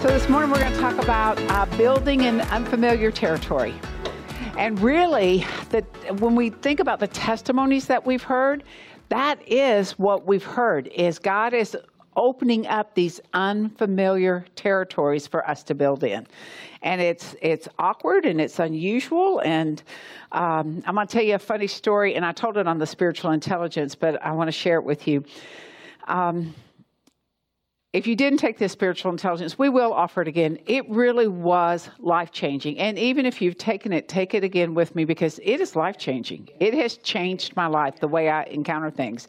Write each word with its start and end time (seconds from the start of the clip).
So, 0.00 0.08
this 0.08 0.30
morning 0.30 0.50
we're 0.50 0.60
going 0.60 0.72
to 0.72 0.78
talk 0.80 0.96
about 0.96 1.38
uh, 1.50 1.66
building 1.76 2.22
in 2.22 2.40
unfamiliar 2.40 3.10
territory. 3.10 3.74
And 4.56 4.80
really, 4.80 5.44
that 5.68 5.84
when 6.20 6.34
we 6.34 6.48
think 6.48 6.80
about 6.80 7.00
the 7.00 7.06
testimonies 7.06 7.84
that 7.88 8.06
we've 8.06 8.22
heard, 8.22 8.64
that 9.10 9.46
is 9.46 9.98
what 9.98 10.26
we've 10.26 10.42
heard 10.42 10.86
is 10.86 11.18
God 11.18 11.52
is 11.52 11.76
opening 12.16 12.66
up 12.66 12.94
these 12.94 13.20
unfamiliar 13.34 14.46
territories 14.56 15.26
for 15.26 15.46
us 15.46 15.62
to 15.64 15.74
build 15.74 16.02
in 16.02 16.26
and 16.82 17.00
it's 17.00 17.36
it's 17.40 17.68
awkward 17.78 18.26
and 18.26 18.40
it's 18.40 18.58
unusual 18.58 19.40
and 19.44 19.84
um, 20.32 20.82
i'm 20.86 20.96
going 20.96 21.06
to 21.06 21.12
tell 21.12 21.22
you 21.22 21.36
a 21.36 21.38
funny 21.38 21.68
story 21.68 22.16
and 22.16 22.26
i 22.26 22.32
told 22.32 22.56
it 22.56 22.66
on 22.66 22.78
the 22.78 22.86
spiritual 22.86 23.30
intelligence 23.30 23.94
but 23.94 24.20
i 24.24 24.32
want 24.32 24.48
to 24.48 24.52
share 24.52 24.76
it 24.76 24.84
with 24.84 25.06
you 25.06 25.24
um, 26.08 26.52
if 27.92 28.06
you 28.06 28.14
didn't 28.14 28.38
take 28.38 28.56
this 28.56 28.70
spiritual 28.70 29.10
intelligence, 29.10 29.58
we 29.58 29.68
will 29.68 29.92
offer 29.92 30.22
it 30.22 30.28
again. 30.28 30.58
It 30.66 30.88
really 30.88 31.26
was 31.26 31.90
life 31.98 32.30
changing. 32.30 32.78
And 32.78 32.96
even 32.98 33.26
if 33.26 33.42
you've 33.42 33.58
taken 33.58 33.92
it, 33.92 34.08
take 34.08 34.32
it 34.32 34.44
again 34.44 34.74
with 34.74 34.94
me 34.94 35.04
because 35.04 35.40
it 35.42 35.60
is 35.60 35.74
life 35.74 35.98
changing. 35.98 36.48
It 36.60 36.72
has 36.74 36.98
changed 36.98 37.56
my 37.56 37.66
life, 37.66 37.98
the 37.98 38.06
way 38.06 38.28
I 38.28 38.44
encounter 38.44 38.90
things. 38.90 39.26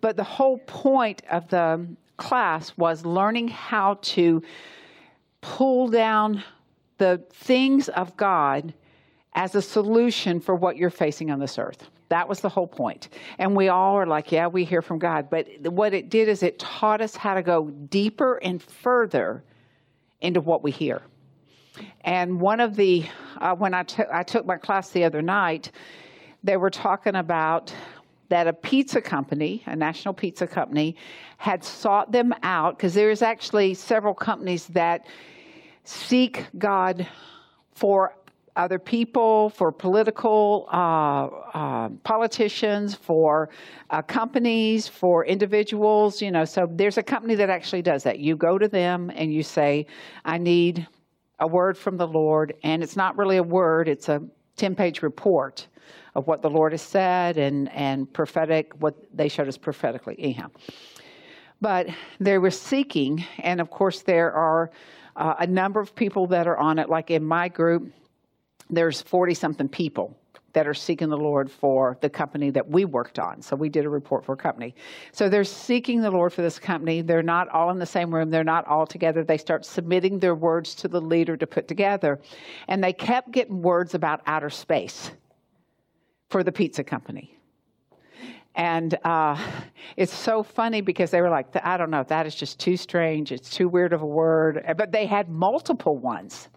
But 0.00 0.16
the 0.16 0.24
whole 0.24 0.58
point 0.58 1.22
of 1.30 1.46
the 1.48 1.86
class 2.16 2.76
was 2.76 3.06
learning 3.06 3.48
how 3.48 3.98
to 4.02 4.42
pull 5.40 5.86
down 5.86 6.42
the 6.98 7.22
things 7.32 7.88
of 7.88 8.16
God 8.16 8.74
as 9.34 9.54
a 9.54 9.62
solution 9.62 10.40
for 10.40 10.56
what 10.56 10.76
you're 10.76 10.90
facing 10.90 11.30
on 11.30 11.38
this 11.38 11.56
earth. 11.56 11.88
That 12.12 12.28
was 12.28 12.40
the 12.40 12.50
whole 12.50 12.66
point. 12.66 13.08
And 13.38 13.56
we 13.56 13.68
all 13.68 13.94
are 13.94 14.04
like, 14.04 14.30
yeah, 14.30 14.46
we 14.46 14.66
hear 14.66 14.82
from 14.82 14.98
God. 14.98 15.30
But 15.30 15.48
what 15.62 15.94
it 15.94 16.10
did 16.10 16.28
is 16.28 16.42
it 16.42 16.58
taught 16.58 17.00
us 17.00 17.16
how 17.16 17.32
to 17.32 17.42
go 17.42 17.70
deeper 17.70 18.36
and 18.42 18.62
further 18.62 19.42
into 20.20 20.42
what 20.42 20.62
we 20.62 20.72
hear. 20.72 21.00
And 22.02 22.38
one 22.38 22.60
of 22.60 22.76
the, 22.76 23.06
uh, 23.38 23.54
when 23.54 23.72
I, 23.72 23.84
t- 23.84 24.02
I 24.12 24.24
took 24.24 24.44
my 24.44 24.58
class 24.58 24.90
the 24.90 25.04
other 25.04 25.22
night, 25.22 25.70
they 26.44 26.58
were 26.58 26.68
talking 26.68 27.14
about 27.14 27.74
that 28.28 28.46
a 28.46 28.52
pizza 28.52 29.00
company, 29.00 29.62
a 29.64 29.74
national 29.74 30.12
pizza 30.12 30.46
company, 30.46 30.96
had 31.38 31.64
sought 31.64 32.12
them 32.12 32.34
out 32.42 32.76
because 32.76 32.92
there's 32.92 33.22
actually 33.22 33.72
several 33.72 34.12
companies 34.12 34.66
that 34.66 35.06
seek 35.84 36.44
God 36.58 37.08
for 37.72 38.18
other 38.54 38.78
people, 38.78 39.48
for 39.50 39.72
political 39.72 40.68
uh, 40.70 41.26
uh, 41.54 41.88
politicians, 42.04 42.94
for 42.94 43.48
uh, 43.90 44.02
companies, 44.02 44.86
for 44.86 45.24
individuals. 45.24 46.20
You 46.20 46.30
know, 46.30 46.44
so 46.44 46.66
there's 46.70 46.98
a 46.98 47.02
company 47.02 47.34
that 47.36 47.50
actually 47.50 47.82
does 47.82 48.02
that. 48.02 48.18
You 48.18 48.36
go 48.36 48.58
to 48.58 48.68
them 48.68 49.10
and 49.14 49.32
you 49.32 49.42
say, 49.42 49.86
"I 50.24 50.38
need 50.38 50.86
a 51.38 51.46
word 51.46 51.78
from 51.78 51.96
the 51.96 52.06
Lord," 52.06 52.54
and 52.62 52.82
it's 52.82 52.96
not 52.96 53.16
really 53.16 53.38
a 53.38 53.42
word; 53.42 53.88
it's 53.88 54.08
a 54.08 54.20
ten-page 54.56 55.02
report 55.02 55.66
of 56.14 56.26
what 56.26 56.42
the 56.42 56.50
Lord 56.50 56.72
has 56.72 56.82
said 56.82 57.38
and 57.38 57.70
and 57.72 58.12
prophetic 58.12 58.72
what 58.80 58.94
they 59.14 59.28
showed 59.28 59.48
us 59.48 59.56
prophetically. 59.56 60.16
Anyhow, 60.18 60.48
but 61.62 61.88
they 62.20 62.36
were 62.36 62.50
seeking, 62.50 63.24
and 63.38 63.60
of 63.60 63.70
course 63.70 64.02
there 64.02 64.32
are. 64.32 64.70
Uh, 65.14 65.34
a 65.40 65.46
number 65.46 65.78
of 65.78 65.94
people 65.94 66.26
that 66.26 66.46
are 66.46 66.56
on 66.56 66.78
it, 66.78 66.88
like 66.88 67.10
in 67.10 67.22
my 67.22 67.46
group, 67.46 67.92
there's 68.72 69.02
40 69.02 69.34
something 69.34 69.68
people 69.68 70.16
that 70.52 70.66
are 70.66 70.74
seeking 70.74 71.08
the 71.08 71.16
Lord 71.16 71.50
for 71.50 71.96
the 72.00 72.10
company 72.10 72.50
that 72.50 72.68
we 72.68 72.84
worked 72.84 73.18
on. 73.18 73.40
So 73.40 73.56
we 73.56 73.68
did 73.68 73.84
a 73.84 73.88
report 73.88 74.24
for 74.24 74.32
a 74.32 74.36
company. 74.36 74.74
So 75.12 75.28
they're 75.28 75.44
seeking 75.44 76.02
the 76.02 76.10
Lord 76.10 76.32
for 76.32 76.42
this 76.42 76.58
company. 76.58 77.00
They're 77.00 77.22
not 77.22 77.48
all 77.48 77.70
in 77.70 77.78
the 77.78 77.86
same 77.86 78.14
room. 78.14 78.30
They're 78.30 78.44
not 78.44 78.66
all 78.66 78.86
together. 78.86 79.24
They 79.24 79.38
start 79.38 79.64
submitting 79.64 80.18
their 80.18 80.34
words 80.34 80.74
to 80.76 80.88
the 80.88 81.00
leader 81.00 81.36
to 81.36 81.46
put 81.46 81.68
together. 81.68 82.20
And 82.68 82.84
they 82.84 82.92
kept 82.92 83.30
getting 83.30 83.62
words 83.62 83.94
about 83.94 84.20
outer 84.26 84.50
space 84.50 85.10
for 86.28 86.42
the 86.42 86.52
pizza 86.52 86.84
company. 86.84 87.38
And 88.54 88.98
uh, 89.04 89.38
it's 89.96 90.12
so 90.12 90.42
funny 90.42 90.82
because 90.82 91.10
they 91.10 91.22
were 91.22 91.30
like, 91.30 91.46
I 91.64 91.78
don't 91.78 91.90
know, 91.90 92.04
that 92.08 92.26
is 92.26 92.34
just 92.34 92.60
too 92.60 92.76
strange. 92.76 93.32
It's 93.32 93.48
too 93.48 93.68
weird 93.68 93.94
of 93.94 94.02
a 94.02 94.06
word. 94.06 94.62
But 94.76 94.92
they 94.92 95.06
had 95.06 95.30
multiple 95.30 95.96
ones. 95.96 96.48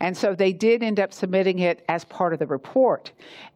And 0.00 0.16
so 0.16 0.34
they 0.34 0.52
did 0.52 0.82
end 0.82 1.00
up 1.00 1.12
submitting 1.12 1.60
it 1.60 1.84
as 1.88 2.04
part 2.04 2.32
of 2.32 2.38
the 2.38 2.46
report. 2.46 3.12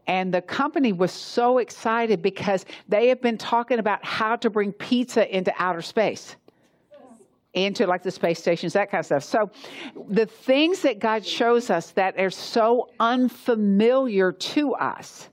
And 0.06 0.32
the 0.32 0.42
company 0.42 0.92
was 0.92 1.12
so 1.12 1.58
excited 1.58 2.22
because 2.22 2.66
they 2.88 3.08
have 3.08 3.20
been 3.20 3.38
talking 3.38 3.78
about 3.78 4.04
how 4.04 4.36
to 4.36 4.50
bring 4.50 4.72
pizza 4.72 5.34
into 5.34 5.52
outer 5.58 5.82
space 5.82 6.36
into 7.54 7.86
like 7.86 8.02
the 8.02 8.10
space 8.10 8.40
stations, 8.40 8.72
that 8.72 8.90
kind 8.90 8.98
of 8.98 9.06
stuff. 9.06 9.22
So 9.22 9.50
the 10.08 10.26
things 10.26 10.82
that 10.82 10.98
God 10.98 11.24
shows 11.24 11.70
us 11.70 11.92
that 11.92 12.18
are 12.18 12.30
so 12.30 12.90
unfamiliar 12.98 14.32
to 14.32 14.74
us, 14.74 15.28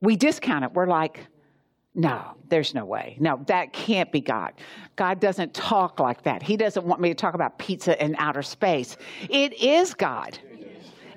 we 0.00 0.16
discount 0.16 0.64
it. 0.64 0.72
We're 0.72 0.86
like, 0.86 1.26
no, 1.96 2.34
there's 2.50 2.74
no 2.74 2.84
way. 2.84 3.16
No, 3.18 3.40
that 3.46 3.72
can't 3.72 4.12
be 4.12 4.20
God. 4.20 4.52
God 4.96 5.18
doesn't 5.18 5.54
talk 5.54 5.98
like 5.98 6.22
that. 6.24 6.42
He 6.42 6.58
doesn't 6.58 6.84
want 6.84 7.00
me 7.00 7.08
to 7.08 7.14
talk 7.14 7.32
about 7.32 7.58
pizza 7.58 8.02
in 8.04 8.14
outer 8.18 8.42
space. 8.42 8.98
It 9.30 9.54
is 9.54 9.94
God. 9.94 10.38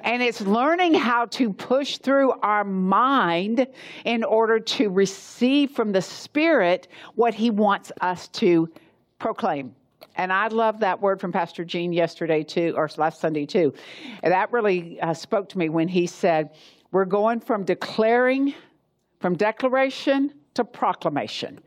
And 0.01 0.23
it's 0.23 0.39
learning 0.39 0.93
how 0.93 1.25
to 1.25 1.51
push 1.51 1.97
through 1.97 2.31
our 2.41 2.63
mind 2.63 3.67
in 4.05 4.23
order 4.23 4.57
to 4.57 4.89
receive 4.89 5.71
from 5.71 5.91
the 5.91 6.01
Spirit 6.01 6.87
what 7.15 7.33
He 7.33 7.49
wants 7.49 7.91
us 7.99 8.29
to 8.29 8.69
proclaim. 9.19 9.75
And 10.15 10.31
I 10.31 10.47
love 10.47 10.79
that 10.79 11.01
word 11.01 11.19
from 11.19 11.33
Pastor 11.33 11.65
Gene 11.65 11.91
yesterday, 11.91 12.43
too, 12.43 12.73
or 12.77 12.89
last 12.95 13.19
Sunday, 13.19 13.45
too. 13.45 13.73
And 14.23 14.31
that 14.31 14.53
really 14.53 14.99
uh, 15.01 15.13
spoke 15.13 15.49
to 15.49 15.57
me 15.57 15.67
when 15.67 15.89
he 15.89 16.07
said, 16.07 16.51
We're 16.91 17.03
going 17.03 17.41
from 17.41 17.65
declaring, 17.65 18.53
from 19.19 19.35
declaration 19.35 20.33
to 20.55 20.63
proclamation. 20.63 21.59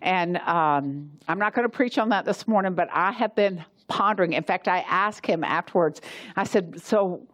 And 0.00 0.36
um, 0.38 1.10
I'm 1.26 1.38
not 1.38 1.54
going 1.54 1.68
to 1.68 1.74
preach 1.74 1.98
on 1.98 2.10
that 2.10 2.24
this 2.24 2.46
morning, 2.46 2.74
but 2.74 2.88
I 2.92 3.12
have 3.12 3.34
been 3.34 3.64
pondering. 3.88 4.34
In 4.34 4.42
fact, 4.42 4.68
I 4.68 4.80
asked 4.80 5.26
him 5.26 5.42
afterwards, 5.42 6.00
I 6.36 6.44
said, 6.44 6.80
So 6.80 7.26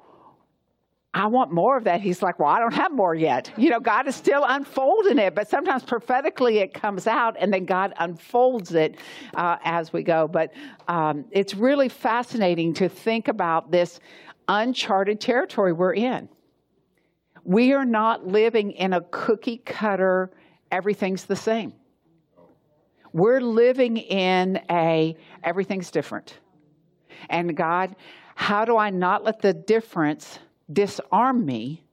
I 1.12 1.26
want 1.26 1.52
more 1.52 1.76
of 1.76 1.84
that. 1.84 2.00
He's 2.00 2.22
like, 2.22 2.38
Well, 2.38 2.48
I 2.48 2.58
don't 2.58 2.74
have 2.74 2.92
more 2.92 3.14
yet. 3.14 3.52
You 3.56 3.70
know, 3.70 3.80
God 3.80 4.08
is 4.08 4.16
still 4.16 4.44
unfolding 4.46 5.18
it, 5.18 5.34
but 5.34 5.48
sometimes 5.48 5.82
prophetically 5.82 6.58
it 6.58 6.72
comes 6.72 7.06
out 7.06 7.36
and 7.38 7.52
then 7.52 7.66
God 7.66 7.92
unfolds 7.98 8.72
it 8.74 8.96
uh, 9.34 9.58
as 9.64 9.92
we 9.92 10.02
go. 10.02 10.26
But 10.26 10.52
um, 10.88 11.26
it's 11.30 11.54
really 11.54 11.88
fascinating 11.88 12.72
to 12.74 12.88
think 12.88 13.28
about 13.28 13.70
this 13.70 14.00
uncharted 14.48 15.20
territory 15.20 15.72
we're 15.72 15.94
in. 15.94 16.28
We 17.44 17.74
are 17.74 17.84
not 17.84 18.26
living 18.26 18.72
in 18.72 18.94
a 18.94 19.02
cookie 19.02 19.58
cutter 19.58 20.30
everything's 20.74 21.24
the 21.24 21.36
same. 21.36 21.72
We're 23.12 23.40
living 23.40 23.96
in 23.96 24.60
a 24.68 25.16
everything's 25.44 25.92
different. 25.92 26.40
And 27.30 27.56
God, 27.56 27.94
how 28.34 28.64
do 28.64 28.76
I 28.76 28.90
not 28.90 29.22
let 29.22 29.40
the 29.40 29.52
difference 29.54 30.40
disarm 30.72 31.46
me, 31.46 31.84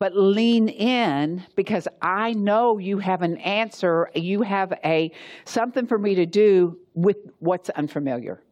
but 0.00 0.16
lean 0.16 0.68
in 0.68 1.44
because 1.54 1.86
I 2.02 2.32
know 2.32 2.78
you 2.78 2.98
have 2.98 3.22
an 3.22 3.36
answer, 3.36 4.10
you 4.16 4.42
have 4.42 4.72
a 4.84 5.12
something 5.44 5.86
for 5.86 5.98
me 5.98 6.16
to 6.16 6.26
do 6.26 6.76
with 6.94 7.18
what's 7.38 7.70
unfamiliar. 7.70 8.42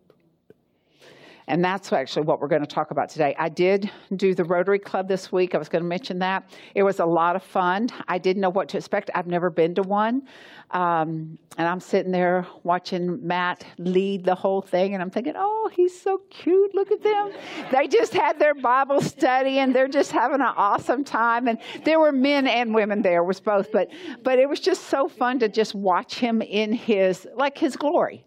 And 1.48 1.64
that's 1.64 1.90
actually 1.94 2.26
what 2.26 2.40
we're 2.40 2.48
going 2.48 2.60
to 2.60 2.66
talk 2.66 2.90
about 2.90 3.08
today. 3.08 3.34
I 3.38 3.48
did 3.48 3.90
do 4.14 4.34
the 4.34 4.44
Rotary 4.44 4.78
Club 4.78 5.08
this 5.08 5.32
week. 5.32 5.54
I 5.54 5.58
was 5.58 5.70
going 5.70 5.82
to 5.82 5.88
mention 5.88 6.18
that. 6.18 6.50
It 6.74 6.82
was 6.82 7.00
a 7.00 7.06
lot 7.06 7.36
of 7.36 7.42
fun. 7.42 7.88
I 8.06 8.18
didn't 8.18 8.42
know 8.42 8.50
what 8.50 8.68
to 8.68 8.76
expect. 8.76 9.10
I've 9.14 9.26
never 9.26 9.48
been 9.48 9.74
to 9.76 9.82
one. 9.82 10.28
Um, 10.72 11.38
and 11.56 11.66
I'm 11.66 11.80
sitting 11.80 12.12
there 12.12 12.46
watching 12.64 13.26
Matt 13.26 13.64
lead 13.78 14.24
the 14.24 14.34
whole 14.34 14.60
thing, 14.60 14.92
and 14.92 15.02
I'm 15.02 15.10
thinking, 15.10 15.32
oh, 15.36 15.70
he's 15.72 15.98
so 15.98 16.20
cute. 16.28 16.74
Look 16.74 16.92
at 16.92 17.02
them. 17.02 17.32
they 17.72 17.88
just 17.88 18.12
had 18.12 18.38
their 18.38 18.54
Bible 18.54 19.00
study, 19.00 19.58
and 19.58 19.74
they're 19.74 19.88
just 19.88 20.12
having 20.12 20.42
an 20.42 20.52
awesome 20.54 21.02
time. 21.02 21.48
And 21.48 21.58
there 21.84 21.98
were 21.98 22.12
men 22.12 22.46
and 22.46 22.74
women 22.74 23.00
there, 23.00 23.24
was 23.24 23.40
both, 23.40 23.72
but 23.72 23.88
but 24.22 24.38
it 24.38 24.48
was 24.48 24.60
just 24.60 24.84
so 24.84 25.08
fun 25.08 25.38
to 25.38 25.48
just 25.48 25.74
watch 25.74 26.18
him 26.18 26.42
in 26.42 26.74
his 26.74 27.26
like 27.34 27.56
his 27.56 27.74
glory 27.74 28.24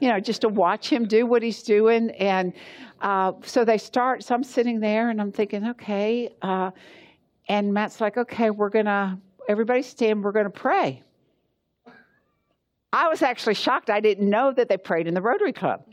you 0.00 0.08
know, 0.08 0.20
just 0.20 0.42
to 0.42 0.48
watch 0.48 0.88
him 0.88 1.06
do 1.06 1.26
what 1.26 1.42
he's 1.42 1.62
doing. 1.62 2.10
And 2.12 2.52
uh, 3.00 3.32
so 3.44 3.64
they 3.64 3.78
start. 3.78 4.24
So 4.24 4.34
I'm 4.34 4.44
sitting 4.44 4.80
there 4.80 5.10
and 5.10 5.20
I'm 5.20 5.32
thinking, 5.32 5.68
okay. 5.68 6.34
Uh, 6.42 6.70
and 7.48 7.72
Matt's 7.72 8.00
like, 8.00 8.16
okay, 8.16 8.50
we're 8.50 8.70
going 8.70 8.86
to, 8.86 9.18
everybody 9.48 9.82
stand, 9.82 10.24
we're 10.24 10.32
going 10.32 10.46
to 10.46 10.50
pray. 10.50 11.02
I 12.92 13.08
was 13.08 13.22
actually 13.22 13.54
shocked. 13.54 13.90
I 13.90 14.00
didn't 14.00 14.30
know 14.30 14.52
that 14.52 14.68
they 14.68 14.76
prayed 14.76 15.06
in 15.06 15.14
the 15.14 15.20
Rotary 15.20 15.52
Club. 15.52 15.84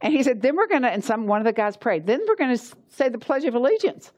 And 0.00 0.12
he 0.12 0.22
said, 0.22 0.40
then 0.40 0.56
we're 0.56 0.66
going 0.66 0.82
to, 0.82 0.90
and 0.90 1.04
some, 1.04 1.26
one 1.26 1.40
of 1.40 1.44
the 1.44 1.52
guys 1.52 1.76
prayed, 1.76 2.06
then 2.06 2.20
we're 2.26 2.36
going 2.36 2.56
to 2.56 2.64
say 2.88 3.08
the 3.08 3.18
Pledge 3.18 3.44
of 3.44 3.54
Allegiance. 3.54 4.12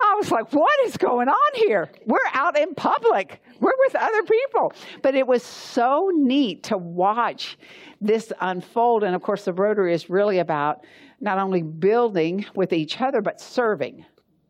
I 0.00 0.14
was 0.16 0.30
like, 0.30 0.52
what 0.52 0.72
is 0.86 0.96
going 0.96 1.28
on 1.28 1.50
here? 1.54 1.90
We're 2.06 2.18
out 2.32 2.56
in 2.56 2.74
public. 2.74 3.42
We're 3.60 3.72
with 3.78 3.96
other 3.96 4.22
people. 4.22 4.72
But 5.02 5.14
it 5.14 5.26
was 5.26 5.42
so 5.42 6.10
neat 6.14 6.62
to 6.64 6.78
watch 6.78 7.58
this 8.00 8.32
unfold. 8.40 9.02
And 9.02 9.14
of 9.14 9.22
course, 9.22 9.44
the 9.44 9.52
Rotary 9.52 9.92
is 9.92 10.08
really 10.08 10.38
about 10.38 10.84
not 11.20 11.38
only 11.38 11.62
building 11.62 12.46
with 12.54 12.72
each 12.72 13.00
other, 13.00 13.20
but 13.20 13.40
serving. 13.40 14.04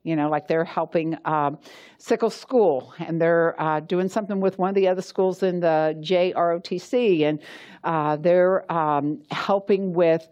You 0.05 0.17
know, 0.17 0.29
like 0.29 0.49
they're 0.49 0.65
helping 0.65 1.17
um, 1.25 1.59
Sickle 1.99 2.31
School, 2.31 2.95
and 2.99 3.21
they're 3.21 3.61
uh, 3.61 3.81
doing 3.81 4.09
something 4.09 4.41
with 4.41 4.59
one 4.59 4.71
of 4.71 4.75
the 4.75 4.89
other 4.89 5.03
schools 5.03 5.43
in 5.43 5.61
the 5.61 5.99
JROTC, 6.01 7.25
and 7.25 7.41
uh, 7.85 8.17
they're 8.17 8.71
um, 8.73 9.23
helping 9.31 9.93
with 9.93 10.29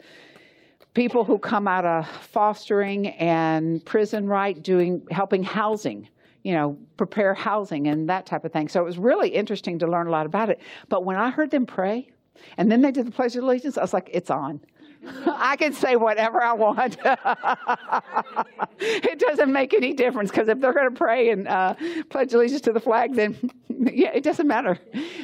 people 0.97 1.25
who 1.25 1.39
come 1.39 1.69
out 1.69 1.85
of 1.85 2.09
fostering 2.09 3.09
and 3.09 3.85
prison, 3.85 4.27
right, 4.27 4.63
doing 4.63 5.07
helping 5.11 5.43
housing, 5.43 6.09
you 6.43 6.55
know, 6.55 6.79
prepare 6.97 7.35
housing 7.35 7.87
and 7.87 8.09
that 8.09 8.25
type 8.25 8.47
of 8.47 8.53
thing. 8.53 8.67
So 8.67 8.81
it 8.81 8.85
was 8.85 8.97
really 8.97 9.29
interesting 9.29 9.79
to 9.81 9.87
learn 9.87 10.07
a 10.07 10.11
lot 10.11 10.25
about 10.25 10.49
it. 10.49 10.59
But 10.89 11.05
when 11.05 11.17
I 11.17 11.29
heard 11.29 11.51
them 11.51 11.67
pray, 11.67 12.09
and 12.57 12.73
then 12.73 12.81
they 12.81 12.93
did 12.93 13.07
the 13.07 13.11
Pledge 13.11 13.37
of 13.37 13.45
Allegiance, 13.45 13.77
I 13.77 13.83
was 13.83 13.93
like, 13.93 14.09
it's 14.11 14.31
on. 14.31 14.63
I 15.27 15.57
can 15.57 15.75
say 15.75 15.97
whatever 15.97 16.43
I 16.43 16.55
want. 16.55 16.97
it 18.79 19.19
doesn't 19.19 19.53
make 19.53 19.75
any 19.75 19.93
difference 19.93 20.31
because 20.31 20.49
if 20.49 20.61
they're 20.61 20.73
going 20.73 20.89
to 20.89 20.99
pray 20.99 21.29
and 21.29 21.47
uh, 21.47 21.75
pledge 22.09 22.33
allegiance 22.33 22.63
to 22.63 22.73
the 22.73 22.81
flag, 22.81 23.15
then 23.15 23.37
yeah, 23.69 24.13
it 24.15 24.25
doesn't 24.25 24.47
matter. 24.47 24.79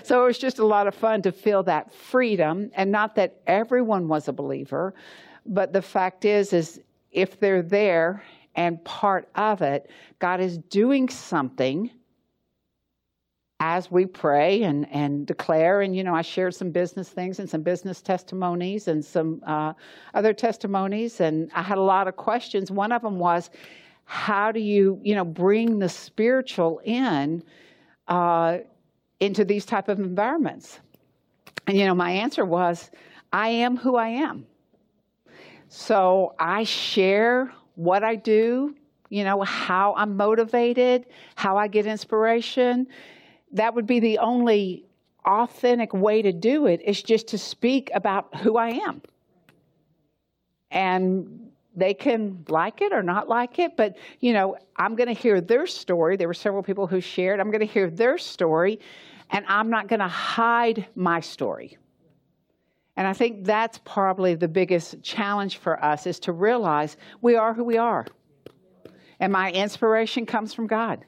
So 0.05 0.23
it 0.23 0.27
was 0.27 0.39
just 0.39 0.59
a 0.59 0.67
lot 0.67 0.87
of 0.87 0.95
fun 0.95 1.23
to 1.23 1.33
feel 1.33 1.63
that 1.63 1.95
freedom, 1.95 2.71
and 2.75 2.93
not 2.93 3.15
that 3.15 3.41
everyone 3.47 4.07
was 4.07 4.29
a 4.29 4.35
believer, 4.35 4.95
but 5.47 5.73
the 5.73 5.83
fact 5.83 6.25
is, 6.25 6.53
is 6.53 6.81
if 7.11 7.39
they're 7.39 7.63
there 7.63 8.23
and 8.55 8.83
part 8.85 9.29
of 9.35 9.63
it, 9.63 9.91
God 10.19 10.41
is 10.41 10.59
doing 10.59 11.09
something 11.09 11.91
as 13.61 13.91
we 13.93 14.05
pray 14.05 14.65
and, 14.65 14.91
and 14.93 15.25
declare. 15.27 15.83
And, 15.83 15.95
you 15.95 16.03
know, 16.03 16.15
I 16.15 16.23
shared 16.23 16.55
some 16.55 16.71
business 16.71 17.09
things 17.09 17.39
and 17.39 17.49
some 17.49 17.63
business 17.63 18.03
testimonies 18.03 18.89
and 18.89 19.05
some 19.05 19.41
uh, 19.47 19.73
other 20.15 20.33
testimonies. 20.33 21.21
And 21.21 21.51
I 21.55 21.63
had 21.63 21.79
a 21.79 21.83
lot 21.83 22.09
of 22.09 22.17
questions. 22.17 22.73
One 22.73 22.91
of 22.91 23.03
them 23.03 23.21
was, 23.21 23.51
how 24.05 24.51
do 24.51 24.59
you, 24.59 24.99
you 25.03 25.15
know, 25.15 25.25
bring 25.25 25.79
the 25.79 25.89
spiritual 25.89 26.81
in 26.85 27.43
uh, 28.09 28.59
into 29.21 29.45
these 29.45 29.65
type 29.65 29.89
of 29.89 30.01
environments? 30.01 30.81
And, 31.69 31.79
you 31.79 31.87
know, 31.87 31.95
my 31.95 32.11
answer 32.11 32.45
was, 32.45 32.91
I 33.33 33.49
am 33.49 33.77
who 33.77 33.95
I 33.95 34.09
am. 34.09 34.45
So 35.75 36.35
I 36.39 36.65
share 36.65 37.51
what 37.77 38.05
I 38.05 38.15
do, 38.15 38.77
you 39.09 39.25
know, 39.25 39.41
how 39.41 39.95
I'm 39.97 40.19
motivated, 40.19 41.07
how 41.35 41.57
I 41.57 41.67
get 41.67 41.87
inspiration. 41.87 42.87
That 43.53 43.75
would 43.75 43.87
be 43.87 43.99
the 43.99 44.19
only 44.19 44.85
authentic 45.25 45.95
way 45.95 46.21
to 46.21 46.31
do 46.31 46.67
it 46.67 46.83
is 46.83 47.03
just 47.03 47.29
to 47.29 47.39
speak 47.39 47.91
about 47.95 48.37
who 48.41 48.59
I 48.59 48.69
am. 48.87 49.01
And 50.71 51.51
they 51.75 51.95
can 51.95 52.45
like 52.49 52.83
it 52.83 52.93
or 52.93 53.03
not 53.03 53.31
like 53.31 53.59
it, 53.59 53.75
but 53.75 53.97
you 54.21 54.35
know, 54.35 54.59
I'm 54.77 54.95
going 54.95 55.09
to 55.09 55.19
hear 55.19 55.41
their 55.41 55.67
story. 55.67 56.19
There 56.19 56.29
were 56.29 56.35
several 56.35 56.63
people 56.63 56.87
who 56.87 57.01
shared. 57.01 57.41
I'm 57.41 57.51
going 57.51 57.67
to 57.67 57.73
hear 57.73 57.89
their 57.89 58.19
story, 58.19 58.79
and 59.31 59.43
I'm 59.49 59.71
not 59.71 59.89
going 59.89 60.01
to 60.01 60.09
hide 60.09 60.87
my 60.95 61.21
story. 61.21 61.79
And 62.97 63.07
I 63.07 63.13
think 63.13 63.45
that's 63.45 63.79
probably 63.79 64.35
the 64.35 64.49
biggest 64.49 65.03
challenge 65.03 65.57
for 65.57 65.83
us 65.83 66.07
is 66.07 66.19
to 66.21 66.33
realize 66.33 66.97
we 67.21 67.37
are 67.37 67.55
who 67.55 67.65
we 67.65 67.79
are. 67.79 68.07
And 69.19 69.33
my 69.33 69.51
inspiration 69.53 70.27
comes 70.27 70.53
from 70.53 70.67
God. 70.67 71.05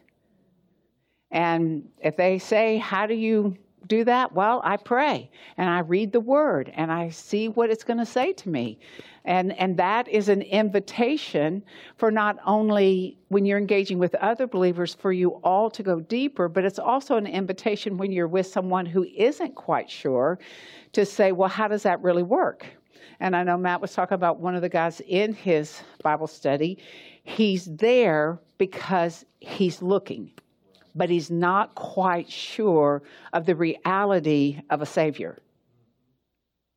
And 1.30 1.88
if 1.98 2.16
they 2.16 2.38
say, 2.38 2.78
How 2.78 3.06
do 3.06 3.14
you 3.14 3.56
do 3.86 4.04
that? 4.04 4.32
Well, 4.32 4.62
I 4.64 4.76
pray 4.76 5.30
and 5.56 5.68
I 5.68 5.80
read 5.80 6.12
the 6.12 6.20
word 6.20 6.72
and 6.74 6.90
I 6.90 7.10
see 7.10 7.48
what 7.48 7.70
it's 7.70 7.84
going 7.84 7.98
to 7.98 8.06
say 8.06 8.32
to 8.32 8.48
me. 8.48 8.78
And, 9.24 9.58
and 9.58 9.78
that 9.78 10.06
is 10.08 10.28
an 10.28 10.42
invitation 10.42 11.64
for 11.96 12.10
not 12.10 12.36
only 12.44 13.16
when 13.28 13.46
you're 13.46 13.58
engaging 13.58 13.98
with 13.98 14.14
other 14.16 14.46
believers 14.46 14.94
for 14.94 15.12
you 15.12 15.30
all 15.42 15.70
to 15.70 15.82
go 15.82 16.00
deeper, 16.00 16.46
but 16.48 16.64
it's 16.64 16.78
also 16.78 17.16
an 17.16 17.26
invitation 17.26 17.96
when 17.96 18.12
you're 18.12 18.28
with 18.28 18.46
someone 18.46 18.84
who 18.84 19.04
isn't 19.04 19.54
quite 19.54 19.90
sure 19.90 20.38
to 20.92 21.06
say, 21.06 21.32
well, 21.32 21.48
how 21.48 21.68
does 21.68 21.84
that 21.84 22.02
really 22.02 22.22
work? 22.22 22.66
And 23.20 23.34
I 23.34 23.42
know 23.44 23.56
Matt 23.56 23.80
was 23.80 23.94
talking 23.94 24.14
about 24.14 24.40
one 24.40 24.54
of 24.54 24.62
the 24.62 24.68
guys 24.68 25.00
in 25.06 25.32
his 25.32 25.82
Bible 26.02 26.26
study. 26.26 26.78
He's 27.22 27.64
there 27.64 28.38
because 28.58 29.24
he's 29.40 29.80
looking, 29.80 30.32
but 30.94 31.08
he's 31.08 31.30
not 31.30 31.74
quite 31.74 32.30
sure 32.30 33.02
of 33.32 33.46
the 33.46 33.56
reality 33.56 34.60
of 34.68 34.82
a 34.82 34.86
Savior. 34.86 35.38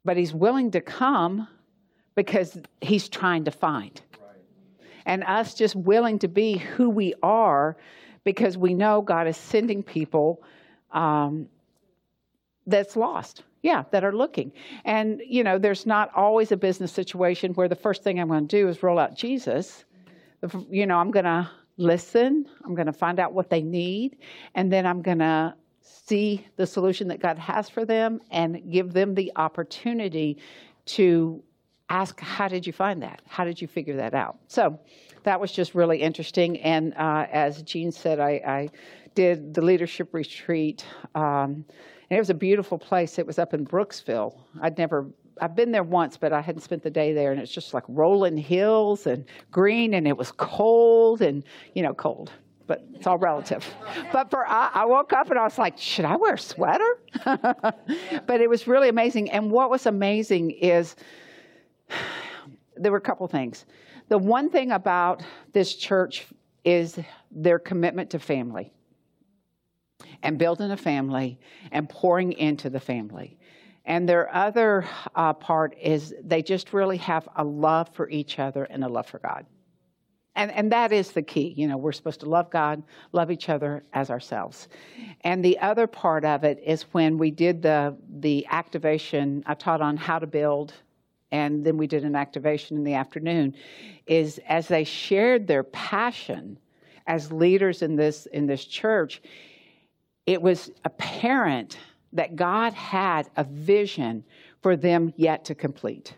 But 0.05 0.15
he's 0.15 0.33
willing 0.33 0.71
to 0.71 0.79
come 0.79 1.49
because 2.17 2.59
he's 2.81 3.07
trying 3.07 3.45
to 3.45 3.51
find. 3.51 4.01
And 5.05 5.23
us 5.23 5.53
just 5.53 5.73
willing 5.73 6.19
to 6.19 6.27
be 6.27 6.57
who 6.57 6.89
we 6.89 7.13
are 7.23 7.77
because 8.25 8.57
we 8.57 8.73
know 8.73 9.01
God 9.01 9.25
is 9.27 9.37
sending 9.37 9.81
people 9.81 10.43
um, 10.91 11.47
that's 12.65 12.97
lost 12.97 13.43
yeah, 13.61 13.83
that 13.91 14.03
are 14.03 14.15
looking. 14.15 14.51
And, 14.85 15.21
you 15.25 15.43
know, 15.43 15.57
there's 15.57 15.85
not 15.85 16.09
always 16.15 16.51
a 16.51 16.57
business 16.57 16.91
situation 16.91 17.53
where 17.53 17.67
the 17.67 17.75
first 17.75 18.03
thing 18.03 18.19
I'm 18.19 18.27
going 18.27 18.47
to 18.47 18.57
do 18.57 18.69
is 18.69 18.83
roll 18.83 18.99
out 18.99 19.15
Jesus. 19.15 19.83
You 20.69 20.85
know, 20.85 20.97
I'm 20.97 21.11
going 21.11 21.25
to 21.25 21.49
listen, 21.77 22.45
I'm 22.63 22.75
going 22.75 22.85
to 22.85 22.93
find 22.93 23.19
out 23.19 23.33
what 23.33 23.49
they 23.49 23.61
need, 23.61 24.17
and 24.55 24.71
then 24.71 24.85
I'm 24.85 25.01
going 25.01 25.19
to 25.19 25.53
see 25.81 26.45
the 26.55 26.65
solution 26.65 27.07
that 27.09 27.19
God 27.19 27.37
has 27.39 27.69
for 27.69 27.85
them 27.85 28.21
and 28.31 28.71
give 28.71 28.93
them 28.93 29.15
the 29.15 29.31
opportunity 29.35 30.37
to 30.85 31.43
ask, 31.89 32.19
How 32.19 32.47
did 32.47 32.65
you 32.67 32.73
find 32.73 33.01
that? 33.03 33.21
How 33.27 33.45
did 33.45 33.61
you 33.61 33.67
figure 33.67 33.95
that 33.97 34.13
out? 34.13 34.37
So 34.47 34.79
that 35.23 35.39
was 35.39 35.51
just 35.51 35.75
really 35.75 36.01
interesting. 36.01 36.57
And 36.59 36.93
uh, 36.95 37.27
as 37.31 37.61
Jean 37.63 37.91
said, 37.91 38.19
I, 38.19 38.41
I, 38.45 38.69
did 39.17 39.51
the 39.55 39.61
leadership 39.61 40.13
retreat. 40.13 40.85
Um, 41.15 41.65
and 42.09 42.17
it 42.17 42.19
was 42.19 42.29
a 42.29 42.35
beautiful 42.35 42.77
place. 42.77 43.17
It 43.17 43.25
was 43.25 43.39
up 43.39 43.55
in 43.55 43.65
Brooksville. 43.65 44.39
I'd 44.61 44.77
never, 44.77 45.07
I've 45.41 45.55
been 45.55 45.71
there 45.71 45.81
once, 45.81 46.17
but 46.17 46.31
I 46.31 46.39
hadn't 46.39 46.61
spent 46.61 46.83
the 46.83 46.91
day 46.91 47.13
there. 47.13 47.31
And 47.31 47.41
it's 47.41 47.51
just 47.51 47.73
like 47.73 47.83
rolling 47.87 48.37
hills 48.37 49.07
and 49.07 49.25
green, 49.49 49.95
and 49.95 50.07
it 50.07 50.15
was 50.15 50.31
cold 50.31 51.23
and, 51.23 51.43
you 51.73 51.81
know, 51.81 51.95
cold. 51.95 52.31
But 52.67 52.85
it's 52.93 53.07
all 53.07 53.17
relative. 53.17 53.65
But 54.13 54.29
for 54.29 54.47
I, 54.47 54.69
I 54.71 54.85
woke 54.85 55.13
up 55.13 55.31
and 55.31 55.39
I 55.39 55.43
was 55.43 55.57
like, 55.57 55.79
should 55.79 56.05
I 56.05 56.15
wear 56.15 56.35
a 56.35 56.39
sweater? 56.39 56.99
but 57.25 58.39
it 58.39 58.49
was 58.49 58.67
really 58.67 58.89
amazing. 58.89 59.31
And 59.31 59.49
what 59.49 59.71
was 59.71 59.87
amazing 59.87 60.51
is 60.51 60.95
there 62.75 62.91
were 62.91 62.97
a 62.97 63.01
couple 63.01 63.27
things. 63.27 63.65
The 64.09 64.17
one 64.17 64.49
thing 64.49 64.71
about 64.71 65.23
this 65.53 65.75
church 65.75 66.27
is 66.63 66.99
their 67.31 67.59
commitment 67.59 68.09
to 68.11 68.19
family 68.19 68.71
and 70.23 70.37
building 70.37 70.71
a 70.71 70.77
family 70.77 71.39
and 71.71 71.89
pouring 71.89 72.33
into 72.33 72.69
the 72.69 72.79
family. 72.79 73.37
And 73.85 74.07
their 74.07 74.33
other 74.35 74.85
uh, 75.15 75.33
part 75.33 75.75
is 75.81 76.13
they 76.21 76.41
just 76.41 76.73
really 76.73 76.97
have 76.97 77.27
a 77.37 77.43
love 77.43 77.89
for 77.93 78.09
each 78.09 78.37
other 78.37 78.65
and 78.65 78.83
a 78.83 78.87
love 78.87 79.07
for 79.07 79.19
God. 79.19 79.45
And, 80.35 80.51
and 80.51 80.71
that 80.71 80.91
is 80.91 81.11
the 81.11 81.21
key. 81.21 81.53
You 81.57 81.67
know, 81.67 81.77
we're 81.77 81.93
supposed 81.93 82.19
to 82.19 82.29
love 82.29 82.51
God, 82.51 82.83
love 83.11 83.31
each 83.31 83.49
other 83.49 83.83
as 83.93 84.11
ourselves. 84.11 84.67
And 85.21 85.43
the 85.43 85.57
other 85.59 85.87
part 85.87 86.25
of 86.25 86.43
it 86.43 86.61
is 86.63 86.83
when 86.91 87.17
we 87.17 87.31
did 87.31 87.61
the, 87.61 87.97
the 88.19 88.45
activation, 88.51 89.43
I 89.47 89.55
taught 89.55 89.81
on 89.81 89.97
how 89.97 90.19
to 90.19 90.27
build 90.27 90.73
and 91.31 91.63
then 91.65 91.77
we 91.77 91.87
did 91.87 92.03
an 92.03 92.15
activation 92.15 92.77
in 92.77 92.83
the 92.83 92.93
afternoon, 92.93 93.55
is 94.05 94.39
as 94.47 94.67
they 94.67 94.83
shared 94.83 95.47
their 95.47 95.63
passion 95.63 96.57
as 97.07 97.31
leaders 97.31 97.81
in 97.81 97.95
this 97.95 98.25
in 98.27 98.47
this 98.47 98.65
church, 98.65 99.21
it 100.25 100.41
was 100.41 100.71
apparent 100.83 101.77
that 102.13 102.35
God 102.35 102.73
had 102.73 103.29
a 103.35 103.43
vision 103.43 104.23
for 104.61 104.75
them 104.75 105.13
yet 105.17 105.45
to 105.45 105.55
complete. 105.55 106.15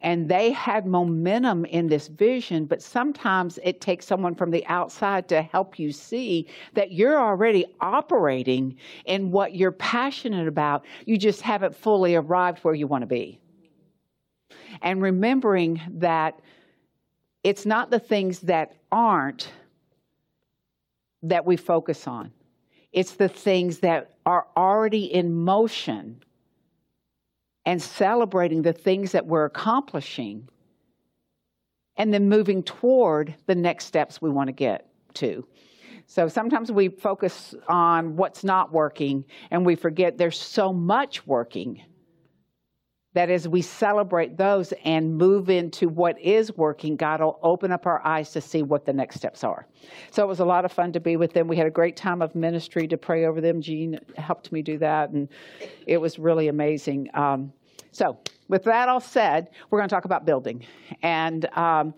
And 0.00 0.28
they 0.28 0.52
had 0.52 0.86
momentum 0.86 1.64
in 1.64 1.88
this 1.88 2.08
vision, 2.08 2.66
but 2.66 2.82
sometimes 2.82 3.58
it 3.62 3.80
takes 3.80 4.06
someone 4.06 4.34
from 4.34 4.50
the 4.50 4.64
outside 4.66 5.28
to 5.28 5.42
help 5.42 5.78
you 5.78 5.92
see 5.92 6.46
that 6.74 6.92
you're 6.92 7.18
already 7.18 7.64
operating 7.80 8.76
in 9.06 9.30
what 9.30 9.54
you're 9.54 9.72
passionate 9.72 10.46
about. 10.46 10.84
You 11.04 11.16
just 11.16 11.40
haven't 11.40 11.74
fully 11.74 12.14
arrived 12.14 12.60
where 12.60 12.74
you 12.74 12.86
want 12.86 13.02
to 13.02 13.06
be. 13.06 13.40
And 14.80 15.02
remembering 15.02 15.80
that 15.98 16.40
it's 17.44 17.66
not 17.66 17.90
the 17.90 17.98
things 17.98 18.40
that 18.40 18.76
aren't 18.90 19.52
that 21.22 21.44
we 21.44 21.56
focus 21.56 22.06
on, 22.06 22.32
it's 22.92 23.12
the 23.12 23.28
things 23.28 23.78
that 23.78 24.14
are 24.26 24.46
already 24.56 25.04
in 25.04 25.32
motion 25.32 26.22
and 27.64 27.80
celebrating 27.80 28.62
the 28.62 28.72
things 28.72 29.12
that 29.12 29.26
we're 29.26 29.44
accomplishing 29.44 30.48
and 31.96 32.12
then 32.12 32.28
moving 32.28 32.62
toward 32.62 33.34
the 33.46 33.54
next 33.54 33.84
steps 33.86 34.20
we 34.20 34.30
want 34.30 34.48
to 34.48 34.52
get 34.52 34.88
to. 35.14 35.46
So 36.06 36.28
sometimes 36.28 36.72
we 36.72 36.88
focus 36.88 37.54
on 37.68 38.16
what's 38.16 38.42
not 38.44 38.72
working 38.72 39.24
and 39.50 39.64
we 39.64 39.76
forget 39.76 40.18
there's 40.18 40.38
so 40.38 40.72
much 40.72 41.26
working 41.26 41.82
that 43.14 43.28
as 43.28 43.46
we 43.46 43.60
celebrate 43.60 44.36
those 44.36 44.72
and 44.84 45.16
move 45.16 45.50
into 45.50 45.88
what 45.88 46.18
is 46.20 46.56
working, 46.56 46.96
God 46.96 47.20
will 47.20 47.38
open 47.42 47.70
up 47.70 47.86
our 47.86 48.04
eyes 48.06 48.30
to 48.32 48.40
see 48.40 48.62
what 48.62 48.86
the 48.86 48.92
next 48.92 49.16
steps 49.16 49.44
are. 49.44 49.66
So 50.10 50.22
it 50.22 50.26
was 50.26 50.40
a 50.40 50.44
lot 50.44 50.64
of 50.64 50.72
fun 50.72 50.92
to 50.92 51.00
be 51.00 51.16
with 51.16 51.32
them. 51.32 51.46
We 51.46 51.56
had 51.56 51.66
a 51.66 51.70
great 51.70 51.96
time 51.96 52.22
of 52.22 52.34
ministry 52.34 52.88
to 52.88 52.96
pray 52.96 53.26
over 53.26 53.40
them. 53.40 53.60
Jean 53.60 53.98
helped 54.16 54.50
me 54.50 54.62
do 54.62 54.78
that, 54.78 55.10
and 55.10 55.28
it 55.86 55.98
was 55.98 56.18
really 56.18 56.48
amazing. 56.48 57.10
Um, 57.14 57.52
so, 57.90 58.18
with 58.48 58.64
that 58.64 58.88
all 58.88 59.00
said, 59.00 59.50
we're 59.70 59.78
going 59.78 59.88
to 59.88 59.94
talk 59.94 60.06
about 60.06 60.24
building. 60.24 60.64
And 61.02 61.46
um, 61.56 61.94